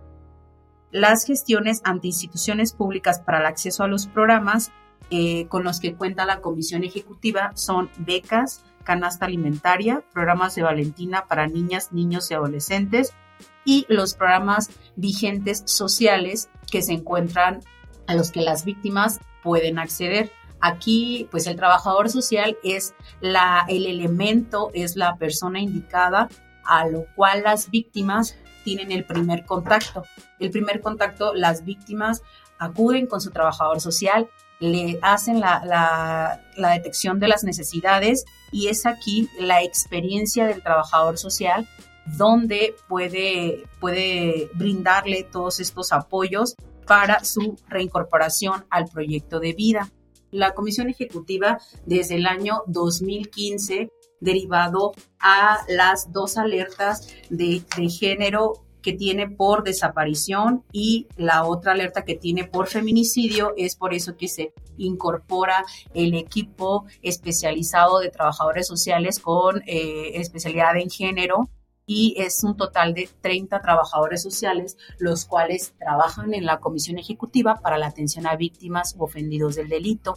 Las 0.91 1.25
gestiones 1.25 1.81
ante 1.85 2.09
instituciones 2.09 2.73
públicas 2.73 3.21
para 3.21 3.41
el 3.41 3.47
acceso 3.47 3.85
a 3.85 3.89
los 3.89 4.07
programas 4.07 4.73
eh, 5.11 5.47
con 5.49 5.65
los 5.65 5.81
que 5.81 5.95
cuenta 5.95 6.27
la 6.27 6.41
Comisión 6.41 6.85
Ejecutiva 6.85 7.53
son 7.55 7.91
becas, 7.99 8.65
canasta 8.85 9.27
alimentaria, 9.27 10.05
programas 10.13 10.55
de 10.55 10.63
Valentina 10.63 11.27
para 11.27 11.47
niñas, 11.47 11.93
niños 11.93 12.31
y 12.31 12.35
adolescentes 12.35 13.15
y 13.64 13.87
los 13.88 14.14
programas 14.14 14.70
vigentes 14.96 15.62
sociales 15.66 16.50
que 16.70 16.83
se 16.83 16.92
encuentran 16.92 17.61
a 18.07 18.14
los 18.14 18.33
que 18.33 18.40
las 18.40 18.64
víctimas 18.64 19.20
pueden 19.42 19.78
acceder. 19.78 20.33
Aquí, 20.61 21.28
pues 21.31 21.46
el 21.46 21.57
trabajador 21.57 22.09
social 22.11 22.57
es 22.62 22.94
la, 23.20 23.64
el 23.68 23.87
elemento, 23.87 24.70
es 24.74 24.96
la 24.96 25.16
persona 25.16 25.61
indicada 25.61 26.28
a 26.64 26.87
lo 26.87 27.07
cual 27.16 27.42
las 27.42 27.70
víctimas 27.70 28.37
tienen 28.64 28.92
el 28.92 29.05
primer 29.05 29.44
contacto. 29.44 30.05
El 30.38 30.50
primer 30.50 30.81
contacto, 30.81 31.35
las 31.35 31.64
víctimas 31.64 32.22
acuden 32.59 33.07
con 33.07 33.20
su 33.20 33.31
trabajador 33.31 33.81
social, 33.81 34.28
le 34.61 34.98
hacen 35.02 35.40
la, 35.40 36.40
detección 36.57 37.18
de 37.18 37.28
las 37.28 37.42
necesidades 37.42 38.24
y 38.52 38.68
es 38.68 38.87
aquí 38.87 39.28
la 39.38 39.62
experiencia 39.62 40.46
del 40.46 40.62
trabajador 40.62 41.18
social 41.18 41.68
donde 42.07 42.75
puede, 42.88 43.65
puede 43.81 44.51
brindarle 44.55 45.23
todos 45.25 45.61
estos 45.61 45.93
apoyos 45.93 46.55
para 46.87 47.25
su 47.25 47.57
reincorporación 47.69 48.65
al 48.71 48.87
proyecto 48.87 49.41
de 49.41 49.53
vida. 49.53 49.91
La 50.31 50.55
Comisión 50.55 50.88
Ejecutiva 50.88 51.59
desde 51.87 52.17
el 52.17 52.27
año 52.27 52.62
2015 52.67 53.91
derivado 54.21 54.93
a 55.19 55.59
las 55.69 56.12
dos 56.12 56.38
alertas 56.38 57.09
de, 57.29 57.62
género 57.91 58.65
que 58.81 58.93
tiene 58.93 59.29
por 59.29 59.62
desaparición 59.62 60.65
y 60.73 61.07
la 61.17 61.45
otra 61.45 61.73
alerta 61.73 62.05
que 62.05 62.17
tiene 62.17 62.45
por 62.45 62.67
feminicidio. 62.67 63.53
Es 63.57 63.77
por 63.77 63.95
eso 63.95 64.17
que 64.17 64.29
se 64.29 64.53
incorpora 64.77 65.65
el 65.93 66.15
equipo 66.15 66.87
especializado 67.03 67.99
de 67.99 68.11
trabajadores 68.11 68.67
sociales 68.67 69.19
con 69.19 69.62
eh, 69.67 70.12
especialidad 70.15 70.77
en 70.77 70.88
género 70.88 71.51
y 71.87 72.14
es 72.18 72.42
un 72.45 72.57
total 72.57 72.95
de 72.95 73.09
30 73.21 73.61
trabajadores 73.61 74.23
sociales, 74.23 74.77
los 74.99 75.25
cuales 75.25 75.75
trabajan 75.79 76.35
en 76.35 76.47
la 76.47 76.61
comisión 76.61 76.99
ejecutiva 76.99 77.57
para 77.57 77.79
la 77.79 77.88
atención 77.88 78.27
a 78.27 78.37
víctimas 78.37 78.95
o 78.99 79.05
ofendidos 79.05 79.57
del 79.57 79.68
delito. 79.68 80.14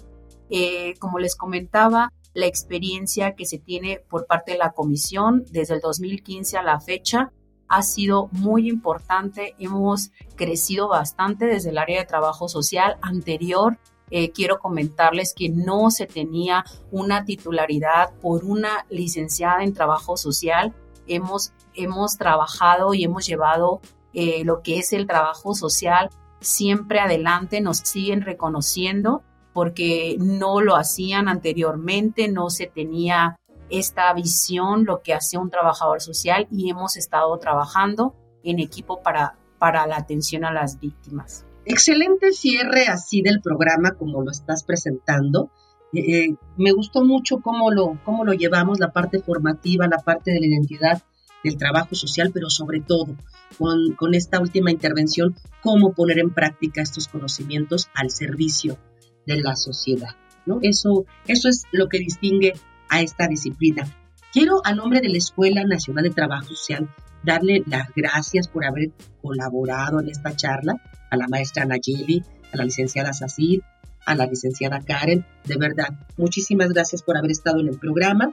Eh, 0.50 0.94
como 1.00 1.20
les 1.20 1.36
comentaba, 1.36 2.12
la 2.34 2.46
experiencia 2.46 3.34
que 3.34 3.46
se 3.46 3.58
tiene 3.58 4.02
por 4.10 4.28
parte 4.28 4.52
de 4.52 4.58
la 4.58 4.74
comisión 4.74 5.46
desde 5.52 5.76
el 5.76 5.80
2015 5.80 6.58
a 6.58 6.64
la 6.64 6.80
fecha 6.80 7.32
ha 7.68 7.82
sido 7.82 8.30
muy 8.32 8.70
importante. 8.70 9.56
Hemos 9.58 10.12
crecido 10.36 10.88
bastante 10.88 11.46
desde 11.46 11.70
el 11.70 11.78
área 11.78 12.00
de 12.00 12.06
trabajo 12.06 12.48
social 12.48 12.98
anterior. 13.02 13.78
Eh, 14.12 14.32
quiero 14.32 14.60
comentarles 14.60 15.34
que 15.34 15.50
no 15.50 15.90
se 15.90 16.06
tenía 16.06 16.64
una 16.92 17.26
titularidad 17.26 18.14
por 18.22 18.44
una 18.44 18.86
licenciada 18.90 19.64
en 19.64 19.74
trabajo 19.74 20.16
social. 20.16 20.76
Hemos, 21.08 21.52
hemos 21.74 22.18
trabajado 22.18 22.94
y 22.94 23.04
hemos 23.04 23.26
llevado 23.26 23.82
eh, 24.14 24.44
lo 24.46 24.62
que 24.62 24.80
es 24.80 24.94
el 24.94 25.08
trabajo 25.08 25.56
social 25.56 26.10
siempre 26.40 27.00
adelante, 27.00 27.62
nos 27.62 27.78
siguen 27.80 28.22
reconociendo 28.22 29.24
porque 29.54 30.18
no 30.20 30.62
lo 30.62 30.76
hacían 30.76 31.28
anteriormente, 31.28 32.28
no 32.28 32.50
se 32.50 32.68
tenía 32.68 33.38
esta 33.70 34.14
visión, 34.14 34.86
lo 34.86 35.02
que 35.02 35.14
hace 35.14 35.38
un 35.38 35.50
trabajador 35.50 36.02
social 36.02 36.48
y 36.52 36.70
hemos 36.70 36.98
estado 36.98 37.38
trabajando 37.40 38.16
en 38.44 38.60
equipo 38.60 39.02
para, 39.02 39.38
para 39.58 39.88
la 39.88 39.98
atención 39.98 40.46
a 40.46 40.52
las 40.52 40.80
víctimas. 40.80 41.46
Excelente 41.66 42.32
cierre 42.32 42.88
así 42.88 43.22
del 43.22 43.42
programa 43.42 43.96
como 43.98 44.22
lo 44.22 44.30
estás 44.30 44.64
presentando. 44.64 45.50
Eh, 45.96 46.36
me 46.58 46.72
gustó 46.72 47.04
mucho 47.04 47.40
cómo 47.40 47.72
lo, 47.72 48.00
cómo 48.04 48.26
lo 48.26 48.34
llevamos, 48.34 48.80
la 48.80 48.92
parte 48.92 49.20
formativa, 49.20 49.88
la 49.88 50.00
parte 50.00 50.32
de 50.32 50.40
la 50.40 50.48
identidad 50.48 51.04
del 51.44 51.58
trabajo 51.58 51.96
social, 51.96 52.32
pero 52.34 52.50
sobre 52.50 52.82
todo 52.82 53.16
con, 53.58 53.94
con 53.96 54.14
esta 54.14 54.40
última 54.40 54.72
intervención, 54.72 55.36
cómo 55.62 55.94
poner 55.94 56.20
en 56.20 56.32
práctica 56.32 56.82
estos 56.82 57.08
conocimientos 57.08 57.90
al 57.94 58.10
servicio 58.10 58.78
de 59.26 59.42
la 59.42 59.56
sociedad. 59.56 60.16
¿no? 60.46 60.60
Eso, 60.62 61.06
eso 61.28 61.50
es 61.50 61.64
lo 61.72 61.88
que 61.88 62.00
distingue 62.00 62.54
a 62.90 63.02
esta 63.02 63.28
disciplina. 63.28 63.88
Quiero, 64.34 64.62
a 64.66 64.74
nombre 64.74 65.02
de 65.02 65.10
la 65.10 65.18
Escuela 65.18 65.64
Nacional 65.64 66.04
de 66.04 66.10
Trabajo 66.10 66.48
Social, 66.48 66.90
darle 67.24 67.64
las 67.68 67.90
gracias 67.96 68.48
por 68.48 68.66
haber 68.66 68.92
colaborado 69.22 70.00
en 70.00 70.10
esta 70.10 70.36
charla 70.36 70.76
a 71.10 71.18
la 71.18 71.28
maestra 71.28 71.66
Nayeli, 71.66 72.24
a 72.54 72.58
la 72.58 72.66
licenciada 72.66 73.14
Sacid, 73.14 73.62
a 74.06 74.16
la 74.16 74.26
licenciada 74.26 74.82
Karen. 74.82 75.26
De 75.46 75.58
verdad, 75.58 75.90
muchísimas 76.18 76.70
gracias 76.70 77.04
por 77.04 77.18
haber 77.18 77.32
estado 77.32 77.60
en 77.60 77.68
el 77.70 77.80
programa. 77.80 78.32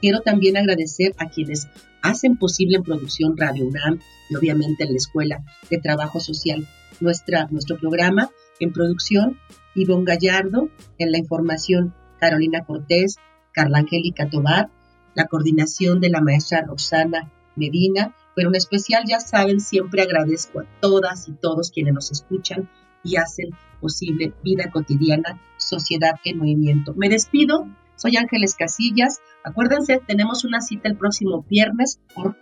Quiero 0.00 0.20
también 0.20 0.56
agradecer 0.56 1.14
a 1.18 1.28
quienes 1.28 1.68
hacen 2.02 2.38
posible 2.38 2.76
en 2.76 2.82
producción 2.82 3.36
Radio 3.36 3.66
UNAM 3.66 4.00
y 4.30 4.36
obviamente 4.36 4.84
en 4.84 4.92
la 4.92 4.96
Escuela 4.96 5.44
de 5.68 5.78
Trabajo 5.78 6.20
Social 6.20 6.66
nuestra, 7.00 7.48
nuestro 7.50 7.78
programa. 7.78 8.30
En 8.58 8.72
producción, 8.72 9.38
Ivonne 9.74 10.04
Gallardo, 10.04 10.68
en 10.98 11.12
la 11.12 11.18
información, 11.18 11.94
Carolina 12.18 12.64
Cortés, 12.64 13.16
Carla 13.52 13.78
Angélica 13.78 14.28
Tobar, 14.28 14.70
la 15.14 15.26
coordinación 15.26 16.00
de 16.00 16.10
la 16.10 16.20
maestra 16.20 16.62
Roxana 16.62 17.30
Medina, 17.56 18.14
pero 18.34 18.48
en 18.48 18.56
especial, 18.56 19.04
ya 19.06 19.20
saben, 19.20 19.60
siempre 19.60 20.02
agradezco 20.02 20.60
a 20.60 20.66
todas 20.80 21.28
y 21.28 21.32
todos 21.32 21.70
quienes 21.70 21.94
nos 21.94 22.10
escuchan 22.10 22.70
y 23.02 23.16
hacen 23.16 23.50
posible 23.80 24.32
vida 24.42 24.70
cotidiana, 24.70 25.40
sociedad 25.56 26.12
en 26.24 26.38
movimiento. 26.38 26.94
Me 26.96 27.08
despido, 27.08 27.66
soy 27.96 28.16
Ángeles 28.16 28.54
Casillas. 28.54 29.20
Acuérdense, 29.44 30.00
tenemos 30.06 30.44
una 30.44 30.60
cita 30.60 30.88
el 30.88 30.96
próximo 30.96 31.44
viernes 31.48 32.00
por 32.14 32.36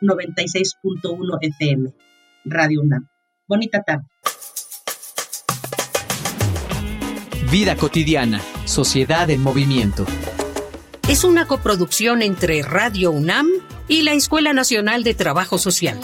96.1 0.00 1.38
FM, 1.40 1.94
Radio 2.44 2.80
UNAM. 2.82 3.08
Bonita 3.48 3.82
tarde. 3.82 4.04
Vida 7.50 7.76
cotidiana, 7.76 8.40
sociedad 8.64 9.28
en 9.30 9.42
movimiento 9.42 10.06
es 11.08 11.24
una 11.24 11.46
coproducción 11.46 12.22
entre 12.22 12.62
Radio 12.62 13.10
UNAM 13.10 13.46
y 13.88 14.02
la 14.02 14.12
Escuela 14.12 14.52
Nacional 14.52 15.04
de 15.04 15.14
Trabajo 15.14 15.58
Social. 15.58 15.98